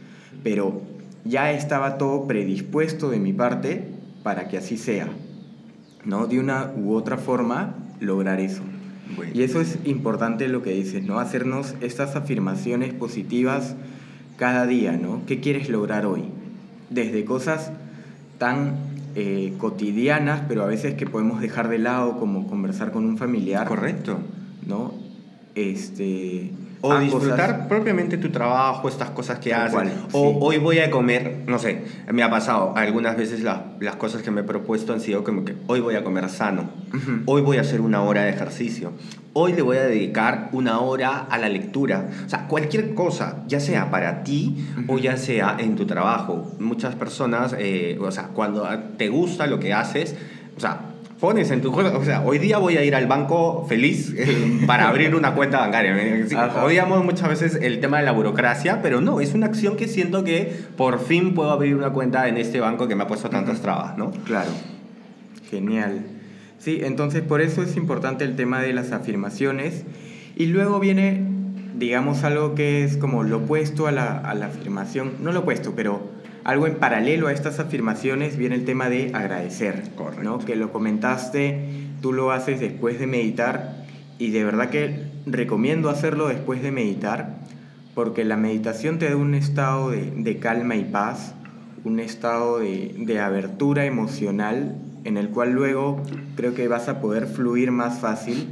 Pero 0.44 0.82
ya 1.24 1.52
estaba 1.52 1.98
todo 1.98 2.28
predispuesto 2.28 3.10
de 3.10 3.20
mi 3.20 3.34
parte 3.34 3.84
para 4.24 4.48
que 4.48 4.58
así 4.58 4.78
sea. 4.78 5.08
¿No? 6.04 6.28
De 6.28 6.40
una 6.40 6.74
u 6.76 6.94
otra 6.94 7.18
forma, 7.18 7.76
lograr 8.00 8.40
eso. 8.40 8.64
Y 9.34 9.44
eso 9.44 9.62
es 9.62 9.80
importante 9.86 10.48
lo 10.48 10.62
que 10.62 10.72
dices, 10.72 11.04
¿no? 11.04 11.20
Hacernos 11.20 11.76
estas 11.82 12.16
afirmaciones 12.16 12.94
positivas 12.94 13.76
cada 14.38 14.66
día, 14.66 14.94
¿no? 14.94 15.22
¿Qué 15.28 15.40
quieres 15.40 15.70
lograr 15.70 16.06
hoy? 16.06 16.24
Desde 16.90 17.26
cosas 17.26 17.72
tan 18.38 18.76
eh, 19.16 19.54
cotidianas, 19.58 20.44
pero 20.48 20.64
a 20.64 20.68
veces 20.68 20.94
que 20.94 21.06
podemos 21.06 21.42
dejar 21.42 21.70
de 21.70 21.80
lado, 21.80 22.20
como 22.20 22.48
conversar 22.48 22.92
con 22.92 23.06
un 23.06 23.18
familiar. 23.18 23.68
Correcto. 23.68 24.20
¿No? 24.66 24.94
Este 25.56 26.52
o 26.82 26.98
disfrutar 26.98 27.68
propiamente 27.68 28.18
tu 28.18 28.30
trabajo, 28.30 28.88
estas 28.88 29.10
cosas 29.10 29.40
que 29.40 29.54
haces. 29.54 29.92
o 30.14 30.38
hoy 30.40 30.58
voy 30.58 30.80
a 30.80 30.90
comer, 30.90 31.44
no 31.48 31.60
sé, 31.60 31.84
me 32.12 32.24
ha 32.24 32.30
pasado 32.30 32.74
algunas 32.76 33.18
veces 33.18 33.44
las 33.44 33.96
cosas 33.98 34.22
que 34.22 34.32
me 34.32 34.42
he 34.42 34.44
propuesto 34.44 34.94
han 34.94 35.02
sido 35.02 35.24
como 35.24 35.44
que 35.46 35.56
hoy 35.68 35.80
voy 35.80 35.96
a 35.96 36.04
comer 36.04 36.30
sano, 36.30 36.70
hoy 37.26 37.42
voy 37.42 37.58
a 37.58 37.62
hacer 37.62 37.82
una 37.82 38.02
hora 38.04 38.24
de 38.24 38.30
ejercicio, 38.30 38.94
hoy 39.34 39.54
le 39.54 39.62
voy 39.62 39.78
a 39.78 39.84
dedicar 39.84 40.50
una 40.52 40.80
hora 40.80 41.20
a 41.30 41.38
la 41.38 41.50
lectura. 41.50 42.10
O 42.26 42.30
sea, 42.30 42.48
cualquier 42.48 42.94
cosa, 42.94 43.44
ya 43.48 43.60
sea 43.60 43.92
para 43.92 44.24
ti 44.24 44.66
o 44.88 44.98
ya 44.98 45.18
sea 45.18 45.56
en 45.60 45.76
tu 45.76 45.86
trabajo. 45.86 46.52
Muchas 46.60 46.96
personas, 46.96 47.56
eh, 47.58 47.98
o 48.02 48.12
sea, 48.12 48.30
cuando 48.34 48.68
te 48.98 49.10
gusta 49.10 49.48
lo 49.48 49.60
que 49.60 49.74
haces, 49.74 50.16
o 50.58 50.60
sea, 50.60 50.89
pones 51.20 51.52
en 51.52 51.62
tu 51.62 51.72
cosa, 51.72 51.98
o 51.98 52.04
sea, 52.04 52.22
hoy 52.22 52.40
día 52.40 52.58
voy 52.58 52.78
a 52.78 52.84
ir 52.84 52.96
al 52.96 53.08
banco 53.08 53.66
feliz 53.68 54.14
eh, 54.18 54.62
para 54.66 54.88
abrir 54.88 55.14
una 55.16 55.34
cuenta 55.36 55.60
bancaria. 55.60 55.96
odiamos 56.64 57.04
muchas 57.04 57.30
veces 57.30 57.60
el 57.62 57.82
tema 57.82 58.00
de 58.00 58.06
la 58.06 58.12
burocracia, 58.14 58.82
pero 58.82 59.02
no, 59.02 59.20
es 59.20 59.34
una 59.34 59.48
acción 59.48 59.76
que 59.76 59.88
siento 59.88 60.24
que 60.24 60.54
por 60.78 61.00
fin 61.00 61.34
puedo 61.34 61.52
abrir 61.52 61.76
una 61.76 61.90
cuenta 61.92 62.28
en 62.28 62.38
este 62.38 62.60
banco 62.60 62.88
que 62.88 62.96
me 62.96 63.04
ha 63.04 63.08
puesto 63.08 63.30
tantas 63.30 63.62
trabas, 63.62 63.98
¿no? 63.98 64.12
Claro. 64.26 64.52
Genial. 65.50 66.06
Sí, 66.58 66.82
entonces 66.84 67.22
por 67.22 67.42
eso 67.42 67.64
es 67.64 67.76
importante 67.76 68.24
el 68.24 68.36
tema 68.36 68.62
de 68.62 68.74
las 68.74 68.92
afirmaciones. 68.92 69.86
Y 70.36 70.46
luego 70.46 70.80
viene, 70.80 71.22
digamos, 71.76 72.24
algo 72.24 72.56
que 72.56 72.84
es 72.84 72.96
como 72.96 73.24
lo 73.24 73.38
opuesto 73.38 73.88
a 73.88 73.92
la, 73.92 74.18
a 74.18 74.36
la 74.36 74.46
afirmación, 74.48 75.16
no 75.22 75.34
lo 75.34 75.42
opuesto, 75.42 75.74
pero 75.76 76.19
algo 76.44 76.68
en 76.68 76.76
paralelo 76.76 77.28
a 77.28 77.34
estas 77.34 77.60
afirmaciones 77.60 78.38
viene 78.38 78.56
el 78.56 78.66
tema 78.66 78.90
de 78.90 79.12
agradecer, 79.14 79.84
¿no? 80.22 80.40
que 80.40 80.56
lo 80.56 80.72
comentaste, 80.72 81.70
tú 82.02 82.14
lo 82.14 82.32
haces 82.32 82.60
después 82.60 83.00
de 83.00 83.08
meditar 83.08 83.86
y 84.18 84.32
de 84.32 84.44
verdad 84.44 84.70
que 84.70 85.04
recomiendo 85.26 85.90
hacerlo 85.90 86.28
después 86.28 86.62
de 86.62 86.72
meditar 86.72 87.38
porque 87.94 88.24
la 88.24 88.38
meditación 88.38 89.00
te 89.00 89.10
da 89.10 89.16
un 89.16 89.36
estado 89.36 89.92
de, 89.92 90.40
calma 90.40 90.76
y 90.76 90.86
paz, 90.86 91.34
un 91.84 92.00
estado 92.00 92.60
de, 92.60 92.96
de 92.98 93.20
abertura 93.20 93.86
emocional 93.86 94.76
en 95.04 95.18
el 95.18 95.30
cual 95.30 95.52
luego 95.52 96.02
creo 96.36 96.54
que 96.54 96.68
vas 96.68 96.88
a 96.88 97.02
poder 97.02 97.28
fluir 97.28 97.72
más 97.72 98.00
fácil 98.00 98.48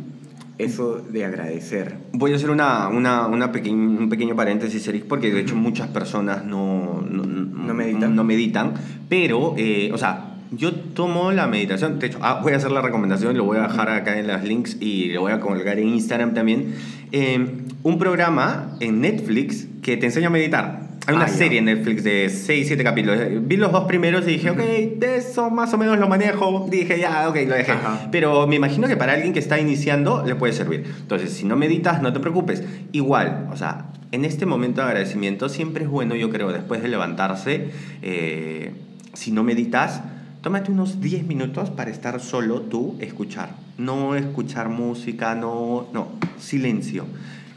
eso 0.58 1.02
de 1.10 1.26
agradecer. 1.26 1.98
Voy 2.14 2.34
a 2.34 2.36
hacer 2.36 2.50
una, 2.50 2.88
una, 2.88 3.28
una 3.28 3.46
un 3.48 4.10
pequeño 4.10 4.36
paréntesis, 4.36 4.88
Eric, 4.88 5.06
porque 5.06 5.32
de 5.32 5.42
hecho 5.42 5.56
muchas 5.56 5.88
personas 5.90 6.44
no, 6.44 6.97
no, 7.10 7.24
no 7.24 7.74
meditan. 7.74 8.16
No 8.16 8.24
meditan, 8.24 8.74
pero, 9.10 9.56
eh, 9.58 9.92
o 9.94 9.98
sea, 9.98 10.38
yo 10.52 10.74
tomo 10.74 11.32
la 11.32 11.48
meditación, 11.48 12.00
de 12.00 12.08
hecho, 12.08 12.20
ah, 12.22 12.40
voy 12.42 12.54
a 12.54 12.58
hacer 12.58 12.72
la 12.72 12.82
recomendación, 12.82 13.36
lo 13.36 13.44
voy 13.44 13.58
a 13.58 13.64
dejar 13.64 13.90
acá 13.90 14.18
en 14.18 14.28
las 14.28 14.44
links 14.44 14.78
y 14.80 15.10
lo 15.10 15.22
voy 15.22 15.32
a 15.32 15.40
colgar 15.40 15.80
en 15.80 15.90
Instagram 15.90 16.34
también. 16.34 16.76
Eh, 17.12 17.64
un 17.84 18.00
programa 18.00 18.76
en 18.80 19.02
Netflix 19.02 19.68
que 19.82 19.98
te 19.98 20.06
enseña 20.06 20.28
a 20.28 20.32
meditar. 20.32 20.88
Hay 21.08 21.16
una 21.16 21.26
ah, 21.26 21.30
serie 21.30 21.60
en 21.60 21.66
Netflix 21.66 22.04
de 22.04 22.30
6, 22.30 22.68
7 22.68 22.84
capítulos. 22.84 23.18
Vi 23.44 23.56
los 23.56 23.72
dos 23.72 23.86
primeros 23.86 24.28
y 24.28 24.32
dije, 24.32 24.50
ok, 24.50 24.58
de 24.58 25.16
eso 25.16 25.50
más 25.50 25.74
o 25.74 25.78
menos 25.78 25.98
lo 26.00 26.10
manejo. 26.10 26.68
Dije, 26.70 27.00
ya, 27.00 27.30
ok, 27.30 27.38
lo 27.48 27.56
dejé. 27.56 27.72
Pero 28.12 28.46
me 28.46 28.58
imagino 28.58 28.90
que 28.90 28.98
para 28.98 29.14
alguien 29.14 29.32
que 29.32 29.40
está 29.40 29.58
iniciando 29.58 30.26
le 30.26 30.36
puede 30.36 30.52
servir. 30.52 30.84
Entonces, 31.00 31.32
si 31.32 31.46
no 31.46 31.56
meditas, 31.56 32.02
no 32.02 32.12
te 32.12 32.20
preocupes. 32.20 32.62
Igual, 32.92 33.48
o 33.54 33.56
sea, 33.56 33.86
en 34.18 34.26
este 34.26 34.46
momento 34.46 34.82
de 34.82 34.88
agradecimiento 34.88 35.48
siempre 35.48 35.86
es 35.86 35.90
bueno, 35.90 36.16
yo 36.16 36.30
creo, 36.30 36.52
después 36.52 36.82
de 36.82 36.90
levantarse, 36.90 37.70
eh, 38.02 38.74
si 39.14 39.32
no 39.32 39.44
meditas, 39.44 40.02
tómate 40.42 40.72
unos 40.72 41.00
10 41.00 41.26
minutos 41.26 41.70
para 41.70 41.92
estar 41.92 42.20
solo 42.20 42.62
tú, 42.62 42.98
escuchar. 43.00 43.56
No 43.78 44.16
escuchar 44.16 44.70
música, 44.70 45.36
no, 45.36 45.88
no, 45.94 46.10
silencio 46.40 47.06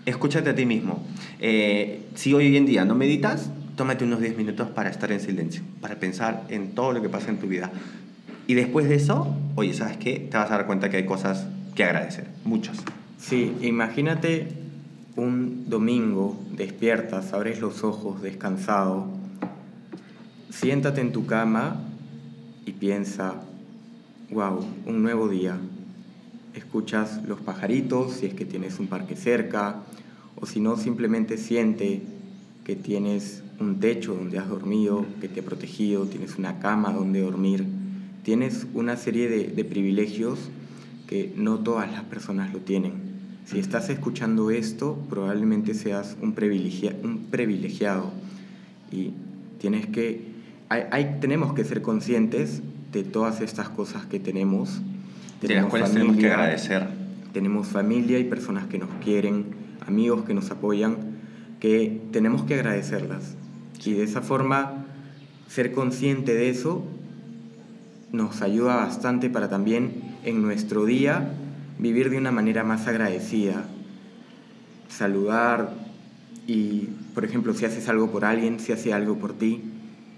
escúchate 0.06 0.50
a 0.50 0.54
ti 0.54 0.66
mismo. 0.66 1.04
Eh, 1.38 2.02
si 2.14 2.34
hoy 2.34 2.56
en 2.56 2.66
día 2.66 2.84
no 2.84 2.94
meditas, 2.94 3.50
tómate 3.76 4.04
unos 4.04 4.20
10 4.20 4.36
minutos 4.36 4.68
para 4.68 4.90
estar 4.90 5.10
en 5.12 5.20
silencio, 5.20 5.62
para 5.80 5.96
pensar 5.96 6.44
en 6.48 6.74
todo 6.74 6.92
lo 6.92 7.02
que 7.02 7.08
pasa 7.08 7.30
en 7.30 7.38
tu 7.38 7.46
vida. 7.46 7.70
Y 8.46 8.54
después 8.54 8.88
de 8.88 8.96
eso, 8.96 9.34
oye, 9.54 9.72
¿sabes 9.74 9.96
qué? 9.96 10.28
Te 10.30 10.36
vas 10.36 10.50
a 10.50 10.56
dar 10.56 10.66
cuenta 10.66 10.90
que 10.90 10.98
hay 10.98 11.06
cosas 11.06 11.46
que 11.74 11.84
agradecer, 11.84 12.26
muchas. 12.44 12.78
Sí, 13.18 13.54
imagínate 13.60 14.48
un 15.20 15.68
domingo, 15.68 16.34
despiertas, 16.56 17.34
abres 17.34 17.60
los 17.60 17.84
ojos, 17.84 18.22
descansado, 18.22 19.06
siéntate 20.48 21.02
en 21.02 21.12
tu 21.12 21.26
cama 21.26 21.76
y 22.64 22.72
piensa, 22.72 23.34
wow, 24.30 24.64
un 24.86 25.02
nuevo 25.02 25.28
día. 25.28 25.58
Escuchas 26.54 27.20
los 27.28 27.38
pajaritos 27.40 28.14
si 28.14 28.26
es 28.26 28.34
que 28.34 28.46
tienes 28.46 28.78
un 28.78 28.86
parque 28.86 29.14
cerca, 29.14 29.82
o 30.36 30.46
si 30.46 30.58
no, 30.58 30.78
simplemente 30.78 31.36
siente 31.36 32.00
que 32.64 32.74
tienes 32.74 33.42
un 33.60 33.78
techo 33.78 34.14
donde 34.14 34.38
has 34.38 34.48
dormido, 34.48 35.04
que 35.20 35.28
te 35.28 35.40
ha 35.40 35.44
protegido, 35.44 36.06
tienes 36.06 36.38
una 36.38 36.60
cama 36.60 36.92
donde 36.92 37.20
dormir, 37.20 37.66
tienes 38.22 38.66
una 38.72 38.96
serie 38.96 39.28
de, 39.28 39.48
de 39.48 39.64
privilegios 39.66 40.38
que 41.06 41.30
no 41.36 41.58
todas 41.58 41.92
las 41.92 42.04
personas 42.04 42.54
lo 42.54 42.60
tienen. 42.60 43.09
Si 43.46 43.58
estás 43.58 43.90
escuchando 43.90 44.50
esto, 44.50 44.98
probablemente 45.08 45.74
seas 45.74 46.16
un, 46.20 46.28
un 46.28 47.26
privilegiado 47.30 48.12
y 48.92 49.12
tienes 49.58 49.86
que, 49.86 50.22
hay, 50.68 51.18
tenemos 51.20 51.52
que 51.52 51.64
ser 51.64 51.82
conscientes 51.82 52.62
de 52.92 53.02
todas 53.02 53.40
estas 53.40 53.68
cosas 53.68 54.06
que 54.06 54.20
tenemos. 54.20 54.80
De 55.42 55.54
las 55.54 55.66
cuales 55.66 55.92
tenemos 55.92 56.16
que 56.16 56.30
agradecer. 56.30 56.86
Tenemos 57.32 57.68
familia 57.68 58.18
y 58.18 58.24
personas 58.24 58.66
que 58.66 58.78
nos 58.78 58.90
quieren, 59.02 59.46
amigos 59.86 60.24
que 60.24 60.34
nos 60.34 60.50
apoyan, 60.50 60.96
que 61.60 62.00
tenemos 62.12 62.42
que 62.42 62.54
agradecerlas. 62.54 63.36
Y 63.84 63.92
de 63.92 64.04
esa 64.04 64.20
forma, 64.20 64.86
ser 65.48 65.72
consciente 65.72 66.34
de 66.34 66.50
eso 66.50 66.84
nos 68.12 68.42
ayuda 68.42 68.76
bastante 68.76 69.30
para 69.30 69.48
también 69.48 70.02
en 70.24 70.42
nuestro 70.42 70.84
día 70.84 71.32
vivir 71.80 72.10
de 72.10 72.18
una 72.18 72.30
manera 72.30 72.64
más 72.64 72.86
agradecida. 72.86 73.64
Saludar 74.88 75.72
y, 76.46 76.88
por 77.14 77.24
ejemplo, 77.24 77.54
si 77.54 77.64
haces 77.64 77.88
algo 77.88 78.10
por 78.10 78.24
alguien, 78.24 78.60
si 78.60 78.72
hace 78.72 78.92
algo 78.92 79.16
por 79.16 79.32
ti, 79.34 79.62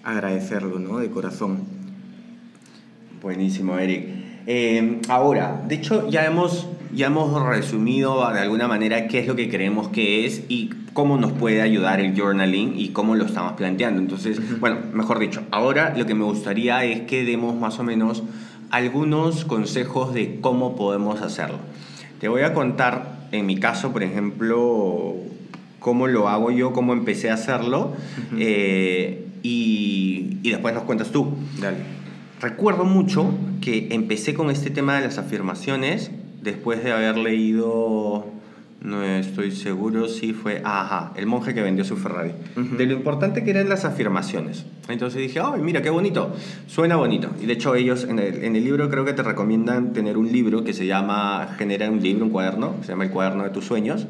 agradecerlo, 0.03 0.79
¿no? 0.79 0.99
De 0.99 1.11
corazón. 1.11 1.61
Buenísimo, 3.21 3.79
Eric. 3.79 4.09
Eh, 4.47 5.01
ahora, 5.09 5.63
de 5.69 5.77
hecho, 5.77 6.09
ya 6.09 6.25
hemos, 6.27 6.67
ya 6.93 7.07
hemos 7.07 7.41
resumido 7.47 8.29
de 8.33 8.41
alguna 8.41 8.67
manera 8.67 9.07
qué 9.07 9.21
es 9.21 9.29
lo 9.29 9.37
que 9.37 9.49
creemos 9.49 9.89
que 9.89 10.27
es 10.27 10.43
y 10.49 10.71
cómo 10.93 11.17
nos 11.17 11.33
puede 11.33 11.63
ayudar 11.63 12.01
el 12.01 12.19
journaling 12.19 12.75
y 12.77 12.89
cómo 12.89 13.15
lo 13.15 13.25
estamos 13.25 13.53
planteando. 13.53 14.01
Entonces, 14.01 14.59
bueno, 14.59 14.79
mejor 14.93 15.19
dicho, 15.21 15.43
ahora 15.53 15.95
lo 15.97 16.07
que 16.07 16.15
me 16.15 16.25
gustaría 16.25 16.85
es 16.85 17.03
que 17.03 17.25
demos 17.25 17.55
más 17.55 17.79
o 17.79 17.85
menos 17.85 18.25
algunos 18.73 19.45
consejos 19.45 20.13
de 20.15 20.41
cómo 20.41 20.75
podemos 20.75 21.21
hacerlo. 21.21 21.59
Te 22.21 22.29
voy 22.29 22.43
a 22.43 22.55
contar, 22.55 23.29
en 23.31 23.47
mi 23.47 23.61
caso, 23.61 23.93
por 23.93 24.03
ejemplo, 24.03 25.15
cómo 25.79 26.09
lo 26.09 26.29
hago 26.29 26.51
yo, 26.51 26.73
cómo 26.73 26.95
empecé 26.95 27.31
a 27.31 27.35
hacerlo, 27.35 27.93
eh, 28.39 29.29
y, 29.43 30.39
y, 30.43 30.51
después 30.51 30.75
nos 30.75 30.85
cuentas 30.85 31.11
tú. 31.11 31.35
Dale. 31.61 31.79
Recuerdo 32.41 32.85
mucho 32.85 33.35
que 33.61 33.89
empecé 33.91 34.35
con 34.35 34.51
este 34.51 34.71
tema 34.71 34.97
de 34.97 35.03
las 35.03 35.19
afirmaciones 35.19 36.11
después 36.41 36.83
de 36.83 36.93
haber 36.93 37.19
leído 37.19 38.27
no 38.85 39.03
estoy 39.03 39.53
seguro 39.53 40.09
si 40.09 40.33
fue, 40.33 40.61
ajá, 40.65 41.13
el 41.17 41.27
monje 41.27 41.55
que 41.55 41.63
vendió 41.63 41.85
su 41.85 41.97
Ferrari. 41.97 42.33
De 42.57 42.87
lo 42.87 42.95
importante 42.95 43.45
que 43.45 43.51
eran 43.51 43.69
las 43.69 43.85
afirmaciones. 43.85 44.67
Entonces 44.89 45.21
dije, 45.21 45.41
ay, 45.41 45.61
mira, 45.61 45.83
qué 45.83 45.91
bonito, 45.91 46.35
suena 46.67 46.97
bonito. 46.97 47.31
Y 47.41 47.47
de 47.47 47.53
hecho 47.53 47.75
ellos 47.77 48.05
en 48.05 48.19
el, 48.19 48.43
en 48.43 48.57
el, 48.57 48.65
libro 48.65 48.91
creo 48.91 49.05
que 49.05 49.13
te 49.13 49.23
recomiendan 49.23 49.93
tener 49.93 50.17
un 50.17 50.31
libro 50.33 50.65
que 50.65 50.73
se 50.73 50.87
llama, 50.87 51.55
genera 51.57 51.89
un 51.91 52.03
libro, 52.03 52.25
un 52.25 52.31
cuaderno, 52.31 52.75
se 52.83 52.89
llama 52.89 53.05
El 53.05 53.11
cuaderno 53.11 53.45
de 53.45 53.51
tus 53.51 53.65
sueños, 53.65 54.07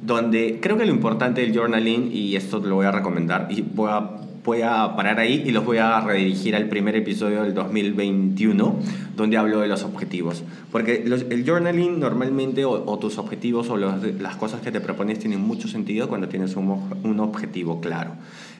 donde 0.00 0.58
creo 0.62 0.78
que 0.78 0.86
lo 0.86 0.92
importante 0.92 1.42
del 1.42 1.54
journaling, 1.54 2.10
y 2.10 2.36
esto 2.36 2.60
te 2.60 2.68
lo 2.68 2.76
voy 2.76 2.86
a 2.86 2.92
recomendar, 2.92 3.48
y 3.50 3.60
voy 3.60 3.90
a 3.90 4.29
voy 4.44 4.62
a 4.62 4.94
parar 4.96 5.18
ahí 5.18 5.42
y 5.46 5.50
los 5.50 5.64
voy 5.64 5.78
a 5.78 6.00
redirigir 6.00 6.56
al 6.56 6.68
primer 6.68 6.96
episodio 6.96 7.42
del 7.42 7.54
2021, 7.54 8.78
donde 9.16 9.36
hablo 9.36 9.60
de 9.60 9.68
los 9.68 9.82
objetivos. 9.82 10.42
Porque 10.72 11.04
el 11.04 11.44
journaling 11.46 12.00
normalmente, 12.00 12.64
o, 12.64 12.98
tus 12.98 13.18
objetivos 13.18 13.68
o 13.70 13.76
las 13.76 14.36
cosas 14.36 14.60
que 14.60 14.72
te 14.72 14.80
propones 14.80 15.18
tienen 15.18 15.40
mucho 15.40 15.68
sentido 15.68 16.08
cuando 16.08 16.28
tienes 16.28 16.56
un, 16.56 16.90
un 17.02 17.20
objetivo 17.20 17.80
claro. 17.80 18.12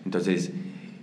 Entonces, 0.05 0.53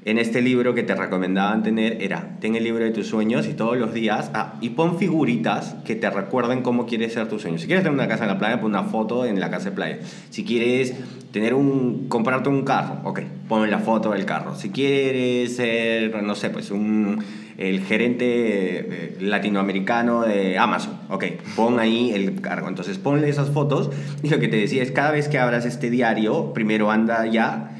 en 0.05 0.17
este 0.17 0.41
libro 0.41 0.73
que 0.73 0.83
te 0.83 0.95
recomendaban 0.95 1.63
tener 1.63 2.01
era, 2.01 2.37
ten 2.39 2.55
el 2.55 2.63
libro 2.63 2.83
de 2.83 2.91
tus 2.91 3.07
sueños 3.07 3.47
y 3.47 3.53
todos 3.53 3.77
los 3.77 3.93
días, 3.93 4.31
ah, 4.33 4.53
y 4.61 4.69
pon 4.69 4.97
figuritas 4.97 5.75
que 5.85 5.95
te 5.95 6.09
recuerden 6.09 6.61
cómo 6.61 6.85
quieres 6.85 7.13
ser 7.13 7.27
tus 7.27 7.41
sueños. 7.41 7.61
Si 7.61 7.67
quieres 7.67 7.83
tener 7.83 7.93
una 7.93 8.07
casa 8.07 8.23
en 8.23 8.29
la 8.29 8.37
playa, 8.37 8.61
pon 8.61 8.71
una 8.71 8.83
foto 8.83 9.25
en 9.25 9.39
la 9.39 9.49
casa 9.49 9.69
de 9.69 9.75
playa. 9.75 9.99
Si 10.29 10.45
quieres 10.45 10.93
tener 11.31 11.53
un, 11.53 12.07
comprarte 12.07 12.47
un 12.47 12.63
carro, 12.63 13.01
ok, 13.03 13.21
pon 13.49 13.69
la 13.69 13.79
foto 13.79 14.11
del 14.11 14.25
carro. 14.25 14.55
Si 14.55 14.69
quieres 14.69 15.55
ser, 15.55 16.23
no 16.23 16.35
sé, 16.35 16.51
pues 16.51 16.71
un, 16.71 17.23
el 17.57 17.81
gerente 17.81 18.25
eh, 18.25 19.17
latinoamericano 19.19 20.21
de 20.21 20.57
Amazon, 20.57 20.99
ok, 21.09 21.25
pon 21.55 21.79
ahí 21.79 22.11
el 22.11 22.39
cargo. 22.39 22.69
Entonces 22.69 22.97
ponle 22.97 23.27
esas 23.27 23.49
fotos 23.49 23.89
y 24.23 24.29
lo 24.29 24.39
que 24.39 24.47
te 24.47 24.57
decía 24.57 24.83
es, 24.83 24.91
cada 24.91 25.11
vez 25.11 25.27
que 25.27 25.37
abras 25.37 25.65
este 25.65 25.89
diario, 25.89 26.53
primero 26.53 26.91
anda 26.91 27.25
ya 27.25 27.76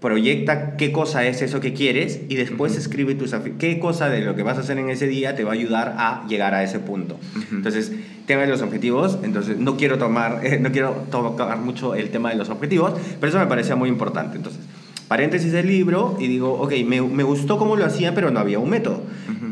proyecta 0.00 0.76
qué 0.76 0.92
cosa 0.92 1.26
es 1.26 1.40
eso 1.40 1.60
que 1.60 1.72
quieres 1.72 2.20
y 2.28 2.36
después 2.36 2.76
escribe 2.76 3.14
tus 3.14 3.34
qué 3.58 3.78
cosa 3.78 4.08
de 4.08 4.20
lo 4.20 4.34
que 4.34 4.42
vas 4.42 4.58
a 4.58 4.60
hacer 4.60 4.78
en 4.78 4.90
ese 4.90 5.06
día 5.06 5.34
te 5.34 5.44
va 5.44 5.52
a 5.52 5.54
ayudar 5.54 5.94
a 5.98 6.26
llegar 6.28 6.54
a 6.54 6.62
ese 6.62 6.78
punto. 6.78 7.18
Entonces, 7.50 7.92
tema 8.26 8.42
de 8.42 8.48
los 8.48 8.60
objetivos, 8.60 9.18
entonces 9.22 9.58
no 9.58 9.76
quiero 9.76 9.98
tomar 9.98 10.42
no 10.60 10.70
quiero 10.70 11.06
tocar 11.10 11.58
mucho 11.58 11.94
el 11.94 12.10
tema 12.10 12.30
de 12.30 12.36
los 12.36 12.50
objetivos, 12.50 12.92
pero 13.20 13.30
eso 13.30 13.38
me 13.38 13.46
parecía 13.46 13.74
muy 13.74 13.88
importante. 13.88 14.36
Entonces, 14.36 14.60
paréntesis 15.08 15.52
del 15.52 15.66
libro 15.66 16.16
y 16.18 16.26
digo, 16.26 16.52
ok, 16.54 16.72
me, 16.84 17.00
me 17.00 17.22
gustó 17.22 17.58
cómo 17.58 17.76
lo 17.76 17.84
hacía, 17.84 18.14
pero 18.14 18.30
no 18.30 18.40
había 18.40 18.58
un 18.58 18.70
método. 18.70 19.02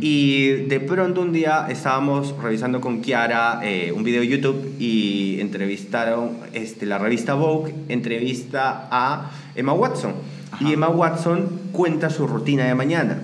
Y 0.01 0.67
de 0.67 0.81
pronto 0.81 1.23
un 1.23 1.33
día 1.33 1.67
estábamos 1.71 2.35
revisando 2.43 2.81
con 2.81 3.01
Kiara 3.01 3.61
eh, 3.63 3.93
un 3.93 4.03
video 4.03 4.21
de 4.21 4.29
YouTube 4.29 4.75
y 4.79 5.41
entrevistaron, 5.41 6.33
este, 6.53 6.85
la 6.85 6.99
revista 6.99 7.35
Vogue 7.35 7.73
entrevista 7.89 8.89
a 8.91 9.31
Emma 9.55 9.73
Watson. 9.73 10.13
Y 10.61 10.73
Emma 10.73 10.89
Watson 10.89 11.49
cuenta 11.73 12.11
su 12.11 12.27
rutina 12.27 12.65
de 12.65 12.75
mañana. 12.75 13.19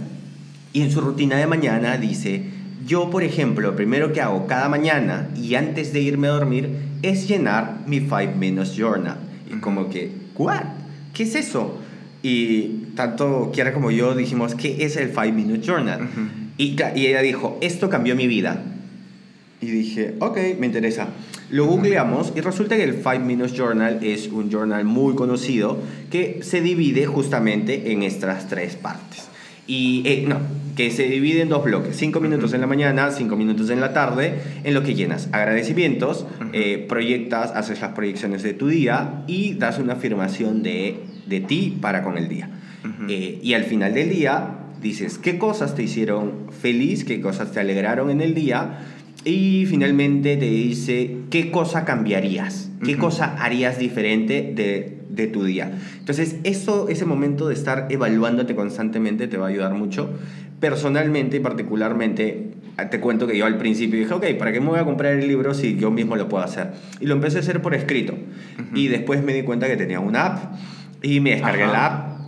Y 0.73 0.83
en 0.83 0.91
su 0.91 1.01
rutina 1.01 1.37
de 1.37 1.47
mañana 1.47 1.97
dice, 1.97 2.45
yo 2.87 3.11
por 3.11 3.25
ejemplo, 3.25 3.71
lo 3.71 3.77
primero 3.77 4.13
que 4.13 4.21
hago 4.21 4.47
cada 4.47 4.69
mañana 4.69 5.29
y 5.37 5.57
antes 5.57 5.93
de 5.93 6.01
irme 6.01 6.29
a 6.29 6.33
dormir 6.33 6.71
es 7.03 7.29
llenar 7.29 7.81
mi 7.87 8.01
5 8.01 8.37
Minutes 8.39 8.77
Journal. 8.77 9.19
Y 9.53 9.59
como 9.61 9.91
que, 9.91 10.13
¿what? 10.37 10.65
¿Qué 11.13 11.25
es 11.25 11.35
eso? 11.35 11.79
Y 12.23 12.87
tanto 12.97 13.51
Kiara 13.53 13.73
como 13.73 13.91
yo 13.91 14.15
dijimos, 14.15 14.55
¿qué 14.55 14.85
es 14.85 14.97
el 14.97 15.09
5 15.09 15.33
Minute 15.33 15.67
Journal? 15.67 16.09
y, 16.59 16.77
y 16.95 17.07
ella 17.07 17.23
dijo, 17.23 17.59
esto 17.61 17.89
cambió 17.89 18.15
mi 18.15 18.27
vida. 18.27 18.63
Y 19.63 19.67
dije, 19.67 20.15
ok, 20.21 20.39
me 20.59 20.67
interesa. 20.67 21.09
Lo 21.51 21.67
googleamos 21.67 22.33
y 22.37 22.41
resulta 22.41 22.77
que 22.77 22.85
el 22.85 22.95
5 22.95 23.19
Minutes 23.21 23.53
Journal 23.55 23.99
es 24.03 24.29
un 24.29 24.51
journal 24.51 24.85
muy 24.85 25.15
conocido 25.15 25.79
que 26.11 26.41
se 26.43 26.61
divide 26.61 27.07
justamente 27.07 27.93
en 27.93 28.03
estas 28.03 28.49
tres 28.49 28.77
partes. 28.77 29.29
Y 29.67 30.03
eh, 30.07 30.25
no, 30.27 30.39
que 30.77 30.91
se 30.91 31.05
divide 31.05 31.43
en 31.43 31.49
dos 31.49 31.63
bloques, 31.63 31.97
5 31.97 32.21
minutos 32.21 32.53
en 32.55 32.61
la 32.61 32.67
mañana, 32.67 33.11
5 33.11 33.37
minutos 33.37 33.71
en 33.71 33.81
la 33.81 33.93
tarde, 33.93 34.35
en 34.65 34.75
lo 34.75 34.83
que 34.83 34.95
llenas 34.95 35.29
agradecimientos, 35.33 36.27
eh, 36.53 36.87
proyectas, 36.89 37.53
haces 37.55 37.81
las 37.81 37.93
proyecciones 37.93 38.43
de 38.43 38.55
tu 38.55 38.69
día 38.69 39.23
y 39.27 39.55
das 39.55 39.79
una 39.79 39.93
afirmación 39.95 40.63
de, 40.63 41.01
de 41.31 41.41
ti 41.41 41.79
para 41.81 42.03
con 42.03 42.19
el 42.19 42.29
día. 42.29 42.51
Eh, 43.09 43.39
y 43.43 43.55
al 43.55 43.65
final 43.65 43.95
del 43.95 44.11
día 44.11 44.57
dices 44.83 45.19
qué 45.19 45.39
cosas 45.39 45.75
te 45.75 45.83
hicieron 45.83 46.51
feliz, 46.51 47.05
qué 47.05 47.21
cosas 47.21 47.53
te 47.53 47.61
alegraron 47.61 48.11
en 48.11 48.21
el 48.21 48.35
día 48.35 48.81
y 49.25 49.67
finalmente 49.67 50.37
te 50.37 50.47
dice 50.47 51.17
qué 51.31 51.51
cosa 51.51 51.85
cambiarías, 51.85 52.71
qué 52.85 52.97
cosa 52.97 53.37
harías 53.39 53.79
diferente 53.79 54.53
de, 54.55 54.99
de, 55.11 55.27
tu 55.27 55.45
día. 55.45 55.79
Entonces, 55.99 56.37
eso, 56.45 56.89
ese 56.89 57.05
momento 57.05 57.47
de 57.49 57.55
estar 57.55 57.87
evaluándote 57.91 58.55
constantemente 58.55 59.29
te 59.29 59.37
va 59.37 59.47
a 59.47 59.51
ayudar 59.51 59.75
mucho. 59.75 60.09
Personalmente 60.59 61.37
y 61.37 61.41
particularmente, 61.41 62.53
te 62.91 63.01
cuento 63.01 63.27
que 63.27 63.37
yo 63.37 63.45
al 63.45 63.59
principio 63.59 63.99
dije, 63.99 64.15
ok, 64.15 64.25
¿para 64.39 64.53
qué 64.53 64.61
me 64.61 64.69
voy 64.69 64.79
a 64.79 64.85
comprar 64.85 65.15
el 65.15 65.29
libro 65.29 65.53
si 65.53 65.77
yo 65.77 65.91
mismo 65.91 66.17
lo 66.17 66.29
puedo 66.29 66.43
hacer? 66.43 66.73
Y 67.01 67.07
lo 67.07 67.15
empecé 67.15 67.39
a 67.39 67.41
hacer 67.41 67.61
por 67.61 67.75
escrito. 67.75 68.15
Y 68.75 68.89
después 68.89 69.23
me 69.23 69.35
di 69.35 69.43
cuenta 69.43 69.67
que 69.67 69.77
tenía 69.77 70.01
una 70.01 70.27
app 70.27 70.55
y 71.03 71.21
me 71.21 71.31
descargué 71.31 71.67
la 71.67 71.87
app. 71.87 72.21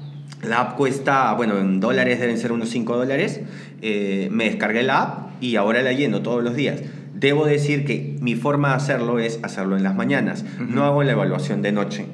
La 0.42 0.61
app 0.61 0.76
cuesta, 0.76 1.32
bueno, 1.35 1.58
en 1.58 1.78
dólares 1.78 2.18
deben 2.20 2.37
ser 2.38 2.52
unos 2.52 2.68
5 2.70 2.96
dólares. 2.96 3.40
Eh, 3.80 4.28
me 4.32 4.44
descargué 4.44 4.82
la 4.82 5.02
app 5.02 5.42
y 5.42 5.56
ahora 5.56 5.82
la 5.82 5.92
lleno 5.92 6.22
todos 6.22 6.42
los 6.42 6.56
días. 6.56 6.80
Debo 7.14 7.46
decir 7.46 7.85
que 7.85 8.16
mi 8.20 8.35
forma 8.35 8.70
de 8.70 8.74
hacerlo 8.74 9.18
es 9.20 9.38
hacerlo 9.42 9.76
en 9.76 9.85
las 9.85 9.94
mañanas. 9.94 10.44
No 10.58 10.85
hago 10.85 11.04
la 11.04 11.12
evaluación 11.12 11.62
de 11.62 11.70
noche. 11.70 12.06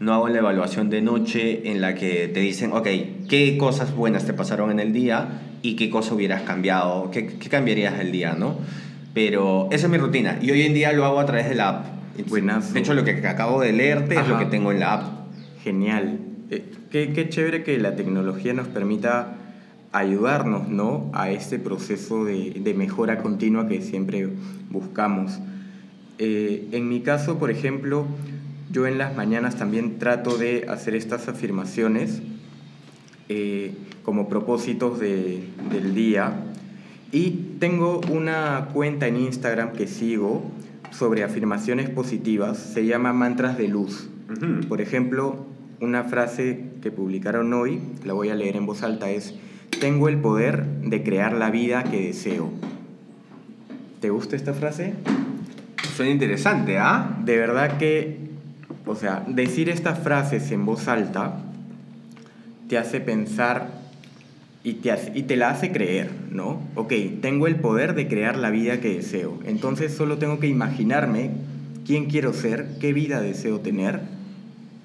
No 0.00 0.12
hago 0.12 0.28
la 0.28 0.38
evaluación 0.38 0.90
de 0.90 1.00
noche 1.00 1.70
en 1.70 1.80
la 1.80 1.94
que 1.94 2.28
te 2.28 2.40
dicen, 2.40 2.72
ok, 2.72 2.88
¿qué 3.28 3.56
cosas 3.58 3.94
buenas 3.94 4.26
te 4.26 4.34
pasaron 4.34 4.70
en 4.70 4.80
el 4.80 4.92
día 4.92 5.40
y 5.62 5.76
qué 5.76 5.88
cosa 5.88 6.14
hubieras 6.14 6.42
cambiado? 6.42 7.10
¿Qué, 7.10 7.26
qué 7.26 7.48
cambiarías 7.48 7.96
del 7.96 8.12
día, 8.12 8.34
no? 8.36 8.56
Pero 9.14 9.68
esa 9.70 9.86
es 9.86 9.92
mi 9.92 9.96
rutina 9.96 10.38
y 10.42 10.50
hoy 10.50 10.62
en 10.62 10.74
día 10.74 10.92
lo 10.92 11.06
hago 11.06 11.20
a 11.20 11.26
través 11.26 11.48
de 11.48 11.54
la 11.54 11.68
app. 11.68 11.86
De 12.74 12.80
hecho, 12.80 12.92
lo 12.92 13.04
que 13.04 13.26
acabo 13.26 13.60
de 13.60 13.72
leerte 13.72 14.16
es 14.16 14.28
lo 14.28 14.38
que 14.38 14.46
tengo 14.46 14.72
en 14.72 14.80
la 14.80 14.94
app. 14.94 15.15
Genial. 15.66 16.20
Eh, 16.48 16.62
qué, 16.92 17.12
qué 17.12 17.28
chévere 17.28 17.64
que 17.64 17.76
la 17.78 17.96
tecnología 17.96 18.54
nos 18.54 18.68
permita 18.68 19.34
ayudarnos 19.90 20.68
¿no? 20.68 21.10
a 21.12 21.32
este 21.32 21.58
proceso 21.58 22.24
de, 22.24 22.60
de 22.62 22.72
mejora 22.72 23.18
continua 23.18 23.66
que 23.66 23.82
siempre 23.82 24.28
buscamos. 24.70 25.40
Eh, 26.18 26.68
en 26.70 26.88
mi 26.88 27.00
caso, 27.00 27.40
por 27.40 27.50
ejemplo, 27.50 28.06
yo 28.70 28.86
en 28.86 28.96
las 28.96 29.16
mañanas 29.16 29.56
también 29.56 29.98
trato 29.98 30.38
de 30.38 30.66
hacer 30.68 30.94
estas 30.94 31.26
afirmaciones 31.26 32.22
eh, 33.28 33.72
como 34.04 34.28
propósitos 34.28 35.00
de, 35.00 35.48
del 35.72 35.96
día. 35.96 36.44
Y 37.10 37.56
tengo 37.58 38.02
una 38.12 38.68
cuenta 38.72 39.08
en 39.08 39.16
Instagram 39.16 39.72
que 39.72 39.88
sigo 39.88 40.48
sobre 40.92 41.24
afirmaciones 41.24 41.90
positivas, 41.90 42.56
se 42.56 42.86
llama 42.86 43.12
Mantras 43.12 43.58
de 43.58 43.66
Luz. 43.66 44.10
Por 44.68 44.80
ejemplo, 44.80 45.46
una 45.80 46.04
frase 46.04 46.60
que 46.82 46.90
publicaron 46.90 47.52
hoy, 47.52 47.80
la 48.04 48.12
voy 48.12 48.30
a 48.30 48.34
leer 48.34 48.56
en 48.56 48.66
voz 48.66 48.82
alta, 48.82 49.10
es, 49.10 49.34
tengo 49.80 50.08
el 50.08 50.18
poder 50.18 50.64
de 50.64 51.02
crear 51.02 51.34
la 51.34 51.50
vida 51.50 51.84
que 51.84 52.06
deseo. 52.06 52.50
¿Te 54.00 54.10
gusta 54.10 54.36
esta 54.36 54.54
frase? 54.54 54.94
Suena 55.94 56.12
interesante, 56.12 56.78
¿ah? 56.78 57.18
De 57.24 57.36
verdad 57.36 57.78
que, 57.78 58.18
o 58.86 58.94
sea, 58.94 59.24
decir 59.26 59.68
estas 59.68 59.98
frases 59.98 60.50
en 60.52 60.64
voz 60.64 60.88
alta 60.88 61.40
te 62.68 62.78
hace 62.78 63.00
pensar 63.00 63.68
y 64.64 64.74
te, 64.74 64.94
y 65.14 65.22
te 65.22 65.36
la 65.36 65.50
hace 65.50 65.72
creer, 65.72 66.10
¿no? 66.30 66.60
Ok, 66.74 66.92
tengo 67.20 67.46
el 67.46 67.56
poder 67.56 67.94
de 67.94 68.08
crear 68.08 68.36
la 68.36 68.50
vida 68.50 68.80
que 68.80 68.96
deseo. 68.96 69.38
Entonces 69.44 69.94
solo 69.94 70.18
tengo 70.18 70.38
que 70.40 70.48
imaginarme 70.48 71.30
quién 71.86 72.06
quiero 72.06 72.32
ser, 72.32 72.66
qué 72.80 72.92
vida 72.92 73.20
deseo 73.20 73.60
tener 73.60 74.15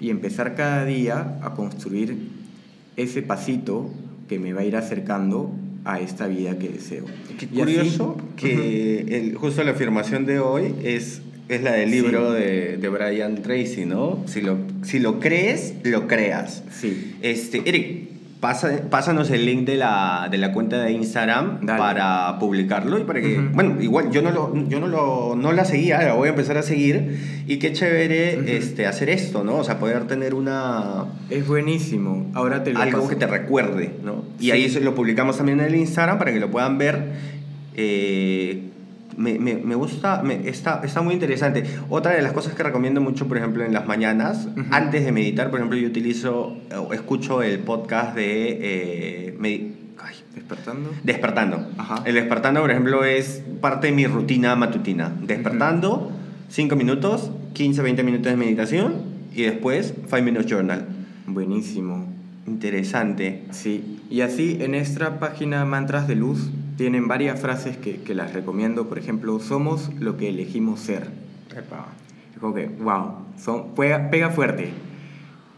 y 0.02 0.10
empezar 0.10 0.56
cada 0.56 0.84
día 0.84 1.38
a 1.42 1.54
construir 1.54 2.16
ese 2.96 3.22
pasito 3.22 3.88
que 4.28 4.40
me 4.40 4.52
va 4.52 4.62
a 4.62 4.64
ir 4.64 4.74
acercando 4.74 5.52
a 5.84 6.00
esta 6.00 6.26
vida 6.26 6.58
que 6.58 6.70
deseo. 6.70 7.04
Qué 7.38 7.46
curioso 7.46 8.16
que 8.36 9.32
justo 9.36 9.62
la 9.62 9.70
afirmación 9.70 10.26
de 10.26 10.40
hoy 10.40 10.74
es, 10.82 11.22
es 11.48 11.62
la 11.62 11.74
del 11.74 11.92
libro 11.92 12.32
de, 12.32 12.78
de, 12.78 12.88
Brian 12.88 13.42
Tracy, 13.42 13.84
¿no? 13.84 14.24
Si 14.26 14.40
lo, 14.40 14.58
si 14.82 14.98
lo 14.98 15.20
crees, 15.20 15.74
lo 15.84 16.08
creas. 16.08 16.64
Sí. 16.72 17.14
Este, 17.22 17.62
Eric, 17.64 18.08
pásanos 18.42 19.30
el 19.30 19.46
link 19.46 19.64
de 19.64 19.76
la, 19.76 20.26
de 20.28 20.36
la 20.36 20.52
cuenta 20.52 20.82
de 20.82 20.90
Instagram 20.90 21.64
para 21.64 22.40
publicarlo 22.40 22.98
y 22.98 23.04
para 23.04 23.20
que, 23.20 23.38
bueno, 23.38 23.80
igual 23.80 24.10
yo 24.10 24.20
no 24.20 24.32
lo, 24.32 24.52
yo 24.66 24.80
no 24.80 24.88
lo, 24.88 25.36
no 25.36 25.52
la 25.52 25.64
seguía, 25.64 26.02
la 26.02 26.14
voy 26.14 26.26
a 26.26 26.30
empezar 26.30 26.58
a 26.58 26.62
seguir 26.62 27.44
y 27.46 27.58
qué 27.58 27.72
chévere 27.72 28.56
este, 28.56 28.88
hacer 28.88 29.10
esto, 29.10 29.44
¿no? 29.44 29.58
O 29.58 29.64
sea, 29.64 29.78
poder 29.78 30.08
tener 30.08 30.34
una... 30.34 31.04
Es 31.30 31.46
buenísimo, 31.46 32.32
ahora 32.34 32.64
te 32.64 32.72
lo 32.72 32.80
Algo 32.80 33.08
que 33.08 33.14
te 33.14 33.28
recuerde, 33.28 33.94
¿no? 34.02 34.24
Y 34.40 34.50
ahí 34.50 34.68
lo 34.68 34.96
publicamos 34.96 35.36
también 35.36 35.60
en 35.60 35.66
el 35.66 35.76
Instagram 35.76 36.18
para 36.18 36.32
que 36.32 36.40
lo 36.40 36.50
puedan 36.50 36.78
ver. 36.78 37.12
Eh, 37.76 38.71
me, 39.16 39.38
me, 39.38 39.54
me 39.54 39.74
gusta, 39.74 40.22
me, 40.22 40.48
está, 40.48 40.80
está 40.84 41.02
muy 41.02 41.14
interesante. 41.14 41.64
Otra 41.88 42.12
de 42.12 42.22
las 42.22 42.32
cosas 42.32 42.54
que 42.54 42.62
recomiendo 42.62 43.00
mucho, 43.00 43.28
por 43.28 43.36
ejemplo, 43.36 43.64
en 43.64 43.72
las 43.72 43.86
mañanas, 43.86 44.48
antes 44.70 45.04
de 45.04 45.12
meditar, 45.12 45.50
por 45.50 45.60
ejemplo, 45.60 45.78
yo 45.78 45.88
utilizo, 45.88 46.56
o 46.76 46.92
escucho 46.92 47.42
el 47.42 47.58
podcast 47.60 48.14
de... 48.14 48.58
Eh, 48.60 49.62
¿Despertando? 50.34 50.90
Despertando. 51.02 51.66
Ajá. 51.78 52.02
El 52.06 52.14
despertando, 52.14 52.60
por 52.60 52.70
ejemplo, 52.70 53.04
es 53.04 53.42
parte 53.60 53.88
de 53.88 53.92
mi 53.92 54.06
rutina 54.06 54.56
matutina. 54.56 55.12
Despertando, 55.22 56.10
5 56.48 56.76
minutos, 56.76 57.30
15, 57.52 57.82
20 57.82 58.02
minutos 58.02 58.26
de 58.32 58.36
meditación 58.36 58.94
y 59.34 59.42
después 59.42 59.94
5 60.08 60.22
minutes 60.22 60.50
journal. 60.50 60.86
Buenísimo. 61.26 62.06
Interesante. 62.46 63.42
Sí. 63.50 64.00
Y 64.10 64.22
así 64.22 64.58
en 64.60 64.74
esta 64.74 65.18
página 65.18 65.64
Mantras 65.64 66.08
de 66.08 66.16
Luz 66.16 66.50
tienen 66.76 67.08
varias 67.08 67.40
frases 67.40 67.76
que, 67.76 68.00
que, 68.02 68.14
las 68.14 68.32
recomiendo. 68.32 68.88
Por 68.88 68.98
ejemplo, 68.98 69.38
somos 69.40 69.90
lo 69.98 70.16
que 70.16 70.28
elegimos 70.28 70.80
ser. 70.80 71.08
Como 72.40 72.54
que, 72.54 72.66
wow, 72.66 73.16
son, 73.38 73.74
pega, 73.74 74.10
pega 74.10 74.30
fuerte. 74.30 74.70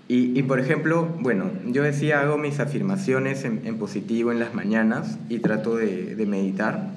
Y, 0.07 0.39
y, 0.39 0.43
por 0.43 0.61
ejemplo, 0.61 1.09
bueno, 1.21 1.51
yo 1.67 1.83
decía, 1.83 2.21
hago 2.21 2.37
mis 2.37 2.61
afirmaciones 2.61 3.45
en, 3.45 3.63
en 3.65 3.79
positivo 3.79 4.33
en 4.33 4.39
las 4.39 4.55
mañanas 4.55 5.19
y 5.29 5.39
trato 5.39 5.77
de, 5.77 6.15
de, 6.15 6.27
meditar. 6.27 6.91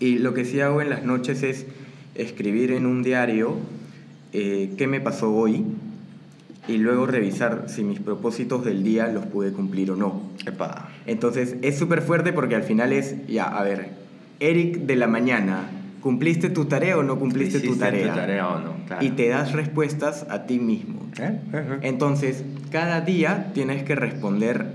Y 0.00 0.18
lo 0.18 0.34
que 0.34 0.44
sí 0.44 0.60
hago 0.60 0.82
en 0.82 0.90
las 0.90 1.04
noches 1.04 1.42
es 1.42 1.66
escribir 2.14 2.72
en 2.72 2.84
un 2.84 3.02
diario 3.02 3.56
eh, 4.32 4.74
qué 4.76 4.86
me 4.86 5.00
pasó 5.00 5.34
hoy 5.34 5.64
y 6.68 6.78
luego 6.78 7.06
revisar 7.06 7.66
si 7.68 7.84
mis 7.84 8.00
propósitos 8.00 8.64
del 8.64 8.82
día 8.82 9.06
los 9.08 9.24
pude 9.26 9.52
cumplir 9.52 9.92
o 9.92 9.96
no. 9.96 10.20
Epa. 10.44 10.90
Entonces 11.06 11.56
es 11.62 11.78
súper 11.78 12.02
fuerte 12.02 12.32
porque 12.32 12.54
al 12.54 12.62
final 12.62 12.92
es, 12.92 13.14
ya, 13.26 13.44
a 13.44 13.62
ver, 13.62 13.90
Eric 14.40 14.78
de 14.80 14.96
la 14.96 15.06
mañana, 15.06 15.70
¿cumpliste 16.00 16.50
tu 16.50 16.66
tarea 16.66 16.98
o 16.98 17.02
no 17.02 17.18
cumpliste 17.18 17.60
tu 17.60 17.76
tarea? 17.76 18.08
tu 18.08 18.14
tarea 18.14 18.48
o 18.48 18.60
no? 18.60 18.74
Claro. 18.86 19.04
Y 19.04 19.10
te 19.10 19.28
das 19.28 19.52
respuestas 19.52 20.26
a 20.28 20.46
ti 20.46 20.58
mismo. 20.58 21.08
¿Eh? 21.18 21.40
Uh-huh. 21.52 21.78
Entonces, 21.82 22.44
cada 22.70 23.00
día 23.00 23.52
tienes 23.54 23.82
que 23.84 23.94
responder 23.94 24.66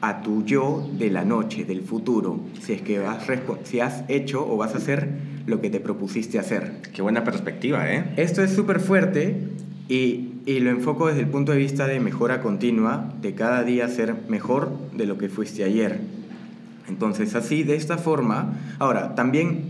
a 0.00 0.22
tu 0.22 0.44
yo 0.44 0.88
de 0.98 1.10
la 1.10 1.24
noche, 1.24 1.64
del 1.64 1.82
futuro, 1.82 2.40
si 2.60 2.74
es 2.74 2.82
que 2.82 2.98
has, 2.98 3.26
si 3.64 3.80
has 3.80 4.04
hecho 4.08 4.46
o 4.48 4.56
vas 4.56 4.74
a 4.74 4.78
hacer 4.78 5.08
lo 5.46 5.60
que 5.60 5.70
te 5.70 5.80
propusiste 5.80 6.38
hacer. 6.38 6.80
Qué 6.92 7.02
buena 7.02 7.24
perspectiva, 7.24 7.90
¿eh? 7.90 8.04
Esto 8.16 8.42
es 8.42 8.52
súper 8.52 8.80
fuerte 8.80 9.36
y, 9.88 10.32
y, 10.46 10.60
lo 10.60 10.70
enfoco 10.70 11.08
desde 11.08 11.20
el 11.20 11.28
punto 11.28 11.52
de 11.52 11.58
vista 11.58 11.86
de 11.86 12.00
mejora 12.00 12.40
continua, 12.40 13.12
de 13.20 13.34
cada 13.34 13.64
día 13.64 13.88
ser 13.88 14.14
mejor 14.28 14.70
de 14.94 15.06
lo 15.06 15.18
que 15.18 15.28
fuiste 15.28 15.64
ayer. 15.64 16.00
Entonces, 16.88 17.34
así, 17.34 17.64
de 17.64 17.76
esta 17.76 17.98
forma, 17.98 18.54
ahora, 18.78 19.14
también 19.14 19.64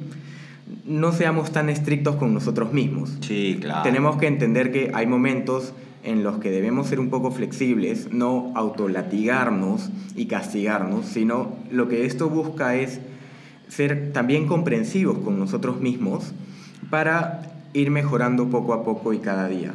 no 0.84 1.12
seamos 1.12 1.50
tan 1.50 1.68
estrictos 1.68 2.16
con 2.16 2.34
nosotros 2.34 2.72
mismos. 2.72 3.16
Sí, 3.20 3.58
claro. 3.60 3.82
Tenemos 3.82 4.16
que 4.16 4.26
entender 4.26 4.70
que 4.70 4.90
hay 4.94 5.06
momentos 5.06 5.72
en 6.04 6.22
los 6.22 6.38
que 6.38 6.50
debemos 6.50 6.86
ser 6.86 7.00
un 7.00 7.10
poco 7.10 7.32
flexibles, 7.32 8.12
no 8.12 8.52
autolatigarnos 8.54 9.90
y 10.14 10.26
castigarnos, 10.26 11.06
sino 11.06 11.56
lo 11.72 11.88
que 11.88 12.06
esto 12.06 12.30
busca 12.30 12.76
es 12.76 13.00
ser 13.68 14.12
también 14.12 14.46
comprensivos 14.46 15.18
con 15.18 15.38
nosotros 15.38 15.80
mismos 15.80 16.32
para 16.90 17.42
ir 17.72 17.90
mejorando 17.90 18.48
poco 18.48 18.72
a 18.72 18.84
poco 18.84 19.12
y 19.12 19.18
cada 19.18 19.48
día. 19.48 19.74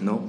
¿No? 0.00 0.22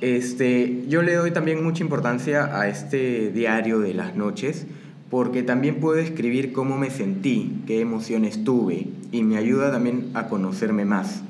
Este, 0.00 0.84
yo 0.88 1.02
le 1.02 1.14
doy 1.14 1.30
también 1.30 1.62
mucha 1.62 1.84
importancia 1.84 2.58
a 2.58 2.68
este 2.68 3.30
diario 3.30 3.78
de 3.78 3.94
las 3.94 4.16
noches 4.16 4.66
porque 5.10 5.42
también 5.42 5.76
puedo 5.76 5.98
escribir 5.98 6.52
cómo 6.52 6.76
me 6.76 6.90
sentí, 6.90 7.62
qué 7.66 7.80
emociones 7.80 8.44
tuve 8.44 8.88
y 9.12 9.22
me 9.22 9.36
ayuda 9.36 9.70
también 9.70 10.10
a 10.14 10.26
conocerme 10.26 10.84
más, 10.84 11.22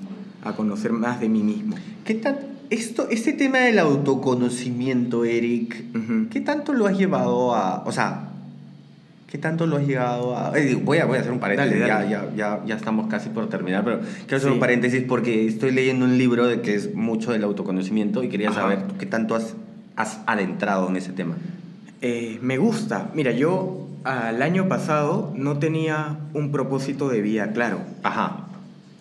a 0.42 0.54
conocer 0.54 0.92
más 0.92 1.20
de 1.20 1.28
mí 1.28 1.42
mismo. 1.42 1.76
¿Qué 2.04 2.20
esto, 2.70 3.08
este 3.10 3.34
tema 3.34 3.58
del 3.58 3.78
autoconocimiento, 3.78 5.26
Eric, 5.26 5.84
uh 5.94 5.98
-huh. 5.98 6.28
¿qué 6.30 6.40
tanto 6.40 6.72
lo 6.72 6.86
has 6.86 6.96
llevado 6.96 7.54
a, 7.54 7.82
o 7.84 7.92
sea, 7.92 8.31
¿Qué 9.32 9.38
tanto 9.38 9.66
lo 9.66 9.78
has 9.78 9.86
llegado 9.86 10.36
a.? 10.36 10.52
Eh, 10.58 10.74
voy, 10.74 10.98
a 10.98 11.06
voy 11.06 11.16
a 11.16 11.20
hacer 11.20 11.32
un 11.32 11.40
paréntesis, 11.40 11.80
dale, 11.80 11.90
dale. 11.90 12.10
Ya, 12.10 12.26
ya, 12.26 12.36
ya, 12.36 12.64
ya, 12.66 12.74
estamos 12.74 13.08
casi 13.08 13.30
por 13.30 13.48
terminar, 13.48 13.82
pero 13.82 14.00
quiero 14.00 14.36
hacer 14.36 14.50
sí. 14.50 14.52
un 14.52 14.60
paréntesis 14.60 15.04
porque 15.08 15.46
estoy 15.46 15.70
leyendo 15.70 16.04
un 16.04 16.18
libro 16.18 16.46
de 16.46 16.60
que 16.60 16.74
es 16.74 16.94
mucho 16.94 17.32
del 17.32 17.42
autoconocimiento 17.44 18.22
y 18.22 18.28
quería 18.28 18.50
Ajá. 18.50 18.60
saber 18.60 18.80
qué 18.98 19.06
tanto 19.06 19.34
has, 19.34 19.54
has, 19.96 20.20
adentrado 20.26 20.86
en 20.90 20.96
ese 20.98 21.12
tema. 21.12 21.36
Eh, 22.02 22.40
me 22.42 22.58
gusta. 22.58 23.08
Mira, 23.14 23.32
yo 23.32 23.88
al 24.04 24.42
año 24.42 24.68
pasado 24.68 25.32
no 25.34 25.58
tenía 25.58 26.18
un 26.34 26.52
propósito 26.52 27.08
de 27.08 27.22
vida 27.22 27.52
claro. 27.52 27.78
Ajá. 28.02 28.41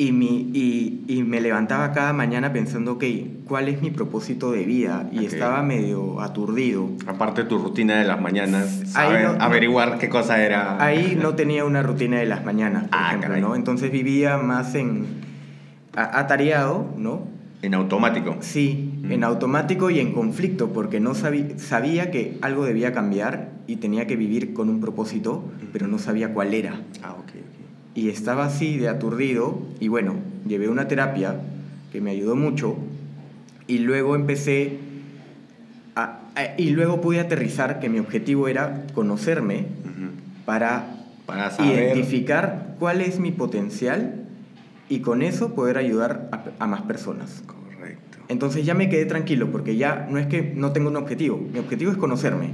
Y, 0.01 0.13
mi, 0.13 0.49
y, 0.51 1.03
y, 1.07 1.21
me 1.21 1.39
levantaba 1.41 1.91
cada 1.91 2.11
mañana 2.11 2.51
pensando, 2.51 2.93
ok, 2.93 3.03
¿cuál 3.47 3.67
es 3.67 3.83
mi 3.83 3.91
propósito 3.91 4.51
de 4.51 4.63
vida? 4.63 5.07
Y 5.11 5.17
okay. 5.17 5.27
estaba 5.27 5.61
medio 5.61 6.21
aturdido. 6.21 6.89
Aparte 7.05 7.43
de 7.43 7.49
tu 7.49 7.59
rutina 7.59 7.99
de 7.99 8.05
las 8.05 8.19
mañanas, 8.19 8.81
saber, 8.87 9.37
no, 9.37 9.43
averiguar 9.43 9.99
qué 9.99 10.09
cosa 10.09 10.43
era. 10.43 10.83
Ahí 10.83 11.15
no 11.21 11.35
tenía 11.35 11.65
una 11.65 11.83
rutina 11.83 12.17
de 12.17 12.25
las 12.25 12.43
mañanas, 12.43 12.85
por 12.85 12.97
ah, 12.99 13.09
ejemplo, 13.09 13.37
¿no? 13.41 13.55
Entonces 13.55 13.91
vivía 13.91 14.39
más 14.39 14.73
en 14.73 15.05
atareado, 15.93 16.87
¿no? 16.97 17.27
En 17.61 17.75
automático. 17.75 18.37
Sí, 18.39 19.03
mm. 19.03 19.11
en 19.11 19.23
automático 19.23 19.91
y 19.91 19.99
en 19.99 20.13
conflicto, 20.13 20.73
porque 20.73 20.99
no 20.99 21.13
sabía, 21.13 21.59
sabía 21.59 22.09
que 22.09 22.39
algo 22.41 22.65
debía 22.65 22.91
cambiar 22.91 23.51
y 23.67 23.75
tenía 23.75 24.07
que 24.07 24.15
vivir 24.15 24.55
con 24.55 24.67
un 24.67 24.81
propósito, 24.81 25.43
mm. 25.61 25.65
pero 25.71 25.85
no 25.85 25.99
sabía 25.99 26.33
cuál 26.33 26.55
era. 26.55 26.81
Ah, 27.03 27.13
ok 27.19 27.60
y 27.95 28.09
estaba 28.09 28.45
así 28.45 28.77
de 28.77 28.89
aturdido 28.89 29.61
y 29.79 29.87
bueno, 29.87 30.15
llevé 30.47 30.69
una 30.69 30.87
terapia 30.87 31.35
que 31.91 32.01
me 32.01 32.11
ayudó 32.11 32.35
mucho 32.35 32.77
y 33.67 33.79
luego 33.79 34.15
empecé 34.15 34.77
a, 35.95 36.19
a, 36.35 36.43
y 36.57 36.69
luego 36.69 37.01
pude 37.01 37.19
aterrizar 37.19 37.79
que 37.79 37.89
mi 37.89 37.99
objetivo 37.99 38.47
era 38.47 38.85
conocerme 38.93 39.65
uh 39.83 39.87
-huh. 39.87 40.45
para, 40.45 41.05
para 41.25 41.51
saber. 41.51 41.93
identificar 41.93 42.75
cuál 42.79 43.01
es 43.01 43.19
mi 43.19 43.31
potencial 43.31 44.25
y 44.89 44.99
con 44.99 45.21
eso 45.21 45.53
poder 45.53 45.77
ayudar 45.77 46.29
a, 46.31 46.63
a 46.63 46.67
más 46.67 46.81
personas. 46.81 47.43
Correcto. 47.45 48.17
Entonces 48.29 48.65
ya 48.65 48.73
me 48.73 48.89
quedé 48.89 49.05
tranquilo 49.05 49.51
porque 49.51 49.75
ya 49.75 50.07
no 50.09 50.17
es 50.17 50.27
que 50.27 50.53
no 50.55 50.71
tengo 50.71 50.89
un 50.89 50.97
objetivo, 50.97 51.37
mi 51.37 51.59
objetivo 51.59 51.91
es 51.91 51.97
conocerme 51.97 52.51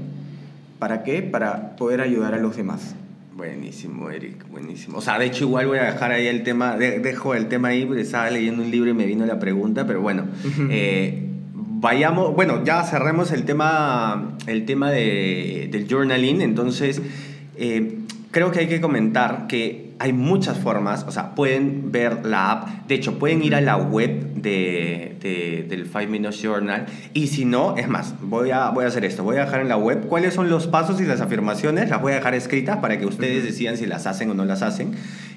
¿Para 0.80 1.04
qué? 1.04 1.24
Para 1.24 1.76
poder 1.76 2.02
ayudar 2.02 2.34
a 2.34 2.38
los 2.38 2.56
demás. 2.56 2.96
Buenísimo, 3.38 4.10
Eric, 4.10 4.50
buenísimo. 4.50 4.98
O 4.98 5.02
sea, 5.02 5.20
de 5.20 5.28
hecho 5.28 5.44
igual 5.44 5.68
voy 5.68 5.78
a 5.78 5.84
dejar 5.84 6.12
ahí 6.12 6.26
el 6.26 6.42
tema, 6.42 6.76
dejo 6.76 7.36
el 7.36 7.48
tema 7.48 7.68
ahí 7.68 7.86
porque 7.86 8.02
estaba 8.02 8.32
leyendo 8.32 8.64
un 8.64 8.72
libro 8.72 8.90
y 8.90 8.96
me 8.96 9.06
vino 9.06 9.28
la 9.28 9.38
pregunta, 9.38 9.86
pero 9.86 10.02
bueno, 10.02 10.26
eh, 10.72 11.24
vayamos, 11.54 12.34
bueno, 12.34 12.64
ya 12.64 12.84
cerremos 12.84 13.32
el 13.32 13.46
tema, 13.46 14.36
el 14.48 14.66
tema 14.66 14.90
de, 14.90 15.70
del 15.72 15.88
journaling, 15.88 16.42
entonces 16.42 17.00
eh, 17.58 18.00
creo 18.32 18.50
que 18.50 18.62
hay 18.62 18.68
que 18.68 18.82
comentar 18.82 19.46
que 19.46 19.87
hay 20.00 20.14
muchas 20.14 20.58
formas, 20.58 21.06
o 21.08 21.12
sea, 21.12 21.34
pueden 21.34 21.92
ver 21.92 22.26
la 22.26 22.52
app, 22.52 22.88
de 22.88 22.96
hecho, 22.96 23.18
pueden 23.18 23.44
ir 23.44 23.56
a 23.56 23.62
la 23.62 23.78
web 23.78 24.34
de, 24.36 25.66
del 25.68 25.86
5 25.86 26.08
Minutes 26.08 26.42
Journal. 26.42 26.86
Y 27.14 27.28
si 27.28 27.46
no, 27.46 27.78
es 27.78 27.88
más, 27.88 28.16
voy 28.22 28.52
a, 28.52 28.70
voy 28.70 28.86
a 28.86 28.88
hacer 28.88 29.06
esto, 29.06 29.24
voy 29.24 29.38
a 29.38 29.46
dejar 29.46 29.62
en 29.62 29.70
la 29.70 29.78
web 29.78 30.08
cuáles 30.08 30.34
son 30.34 30.50
los 30.50 30.68
pasos 30.68 31.02
y 31.02 31.06
las 31.06 31.22
afirmaciones, 31.22 31.90
las 31.90 32.02
voy 32.02 32.14
a 32.14 32.16
dejar 32.16 32.36
escritas 32.36 32.78
para 32.78 32.98
que 33.00 33.06
ustedes 33.06 33.44
decidan 33.44 33.78
si 33.78 33.86
las 33.86 34.06
hacen 34.08 34.30
o 34.30 34.34
no 34.34 34.46
las 34.46 34.62
hacen. 34.62 34.92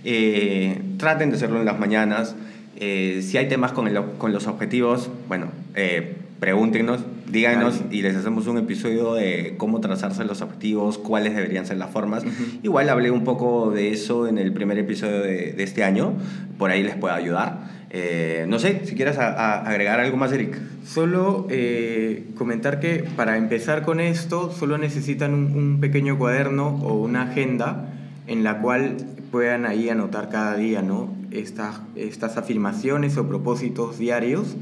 Eh, 0.05 0.81
traten 0.99 1.31
de 1.31 1.37
hacerlo 1.37 1.59
en 1.59 1.65
las 1.65 1.79
mañanas. 1.79 2.37
Eh, 2.77 3.23
si 3.23 3.37
hay 3.37 3.49
temas 3.49 3.73
con, 3.73 3.89
el, 3.89 4.01
con 4.19 4.33
los 4.33 4.47
objetivos, 4.47 5.11
bueno, 5.29 5.49
eh, 5.75 6.17
pregúntenos, 6.41 7.05
díganos 7.31 7.83
y 7.91 8.01
les 8.03 8.17
hacemos 8.17 8.47
un 8.47 8.57
episodio 8.57 9.15
de 9.15 9.55
cómo 9.59 9.81
trazarse 9.81 10.25
los 10.25 10.41
objetivos, 10.41 10.97
cuáles 10.97 11.37
deberían 11.37 11.67
ser 11.67 11.77
las 11.77 11.91
formas. 11.91 12.25
Igual 12.63 12.89
hablé 12.89 13.11
un 13.11 13.25
poco 13.25 13.71
de 13.71 13.93
eso 13.93 14.27
en 14.27 14.39
el 14.39 14.53
primer 14.53 14.79
episodio 14.79 15.21
de, 15.21 15.53
de 15.53 15.63
este 15.63 15.85
año, 15.85 16.15
por 16.59 16.71
ahí 16.71 16.83
les 16.83 16.97
puedo 16.97 17.15
ayudar. 17.15 17.69
Eh, 17.91 18.47
no 18.49 18.59
sé, 18.59 18.83
si 18.85 18.95
quieres 18.95 19.19
agregar 19.19 20.01
algo 20.01 20.17
más, 20.17 20.33
Eric. 20.33 20.57
Solo 20.87 21.47
eh, 21.51 22.29
comentar 22.37 22.81
que 22.81 23.05
para 23.17 23.37
empezar 23.37 23.83
con 23.83 24.01
esto, 24.01 24.51
solo 24.51 24.79
necesitan 24.79 25.35
un, 25.35 25.57
un, 25.57 25.81
pequeño 25.81 26.17
cuaderno 26.17 26.69
o 26.83 26.95
una 26.95 27.23
agenda 27.23 27.93
en 28.27 28.45
la 28.45 28.61
cual 28.61 28.97
puedan 29.31 29.67
ahí 29.67 29.89
anotar 29.89 30.29
cada 30.31 30.57
día 30.57 30.83
¿no? 30.83 31.13
estas, 31.31 31.81
estas 31.97 32.37
afirmaciones 32.37 33.17
o 33.17 33.29
propósitos 33.29 33.99
diarios 33.99 34.57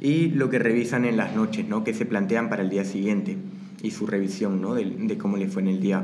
y 0.00 0.28
lo 0.28 0.48
que 0.50 0.58
revisan 0.58 1.04
en 1.04 1.16
las 1.16 1.34
noches, 1.34 1.68
¿no? 1.68 1.84
que 1.84 1.94
se 1.94 2.06
plantean 2.06 2.48
para 2.48 2.62
el 2.62 2.70
día 2.70 2.84
siguiente 2.84 3.36
y 3.82 3.90
su 3.90 4.06
revisión 4.06 4.60
¿no? 4.60 4.74
de, 4.74 4.84
de 4.84 5.18
cómo 5.18 5.36
le 5.36 5.48
fue 5.48 5.62
en 5.62 5.68
el 5.68 5.80
día. 5.80 6.02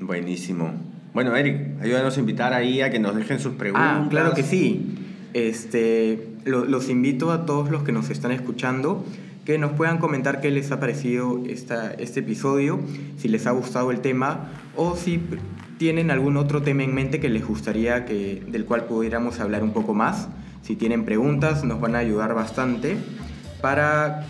Buenísimo. 0.00 0.72
Bueno, 1.14 1.34
Eric, 1.34 1.80
ayúdanos 1.80 2.16
a 2.16 2.20
invitar 2.20 2.52
ahí 2.52 2.80
a 2.80 2.90
que 2.90 2.98
nos 2.98 3.16
dejen 3.16 3.40
sus 3.40 3.54
preguntas. 3.54 4.02
Ah, 4.04 4.06
claro 4.10 4.34
que 4.34 4.42
sí. 4.42 4.94
Este, 5.32 6.28
los 6.44 6.88
invito 6.88 7.32
a 7.32 7.46
todos 7.46 7.70
los 7.70 7.82
que 7.82 7.92
nos 7.92 8.10
están 8.10 8.32
escuchando 8.32 9.04
que 9.48 9.56
nos 9.56 9.72
puedan 9.72 9.96
comentar 9.96 10.42
qué 10.42 10.50
les 10.50 10.70
ha 10.72 10.78
parecido 10.78 11.42
esta, 11.48 11.94
este 11.94 12.20
episodio, 12.20 12.80
si 13.16 13.28
les 13.28 13.46
ha 13.46 13.52
gustado 13.52 13.90
el 13.90 14.00
tema 14.00 14.50
o 14.76 14.94
si 14.94 15.22
tienen 15.78 16.10
algún 16.10 16.36
otro 16.36 16.60
tema 16.60 16.82
en 16.82 16.94
mente 16.94 17.18
que 17.18 17.30
les 17.30 17.46
gustaría 17.46 18.04
que, 18.04 18.42
del 18.46 18.66
cual 18.66 18.84
pudiéramos 18.84 19.40
hablar 19.40 19.62
un 19.62 19.70
poco 19.72 19.94
más. 19.94 20.28
Si 20.60 20.76
tienen 20.76 21.06
preguntas, 21.06 21.64
nos 21.64 21.80
van 21.80 21.94
a 21.94 22.00
ayudar 22.00 22.34
bastante 22.34 22.98
para 23.60 24.24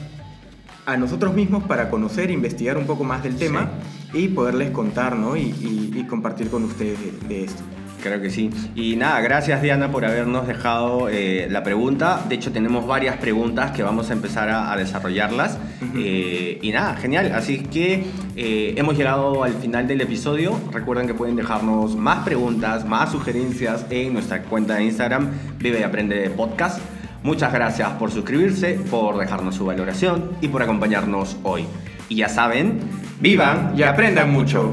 a 0.88 0.96
nosotros 0.96 1.34
mismos 1.34 1.64
para 1.64 1.90
conocer, 1.90 2.30
investigar 2.30 2.78
un 2.78 2.86
poco 2.86 3.04
más 3.04 3.22
del 3.22 3.36
tema 3.36 3.68
y 4.14 4.28
poderles 4.28 4.70
contar 4.70 5.16
¿no? 5.16 5.36
y, 5.36 5.54
y, 5.94 6.04
compartir 6.08 6.48
con 6.48 6.64
ustedes 6.64 6.98
de, 7.28 7.44
esto. 7.44 7.62
Creo 8.02 8.22
que 8.22 8.30
sí. 8.30 8.48
Y 8.74 8.96
nada, 8.96 9.20
gracias 9.20 9.60
Diana 9.60 9.90
por 9.90 10.06
habernos 10.06 10.46
dejado 10.46 11.10
eh, 11.10 11.46
la 11.50 11.62
pregunta. 11.62 12.24
De 12.26 12.36
hecho, 12.36 12.52
tenemos 12.52 12.86
varias 12.86 13.16
preguntas 13.16 13.72
que 13.72 13.82
vamos 13.82 14.08
a 14.08 14.14
empezar 14.14 14.48
a, 14.48 14.74
desarrollarlas. 14.76 15.58
Eh, 15.94 16.58
y 16.62 16.70
nada, 16.70 16.96
genial. 16.96 17.32
Así 17.34 17.58
que 17.58 18.06
eh, 18.36 18.74
hemos 18.76 18.96
llegado 18.96 19.44
al 19.44 19.52
final 19.54 19.86
del 19.88 20.00
episodio. 20.00 20.58
Recuerden 20.72 21.06
que 21.06 21.12
pueden 21.12 21.36
dejarnos 21.36 21.96
más 21.96 22.24
preguntas, 22.24 22.86
más 22.86 23.12
sugerencias 23.12 23.84
en 23.90 24.14
nuestra 24.14 24.42
cuenta 24.44 24.76
de 24.76 24.84
Instagram, 24.84 25.28
Vive 25.58 25.80
y 25.80 25.82
Aprende 25.82 26.30
Podcast. 26.30 26.80
Muchas 27.22 27.52
gracias 27.52 27.90
por 27.92 28.11
suscribirse, 28.11 28.78
por 28.90 29.18
dejarnos 29.18 29.57
su 29.57 29.66
valoración 29.66 30.31
y 30.40 30.48
por 30.48 30.62
acompañarnos 30.62 31.37
hoy. 31.42 31.66
Y 32.09 32.16
ya 32.16 32.28
saben, 32.28 32.81
vivan 33.20 33.72
y 33.76 33.83
aprendan 33.83 34.33
mucho. 34.33 34.72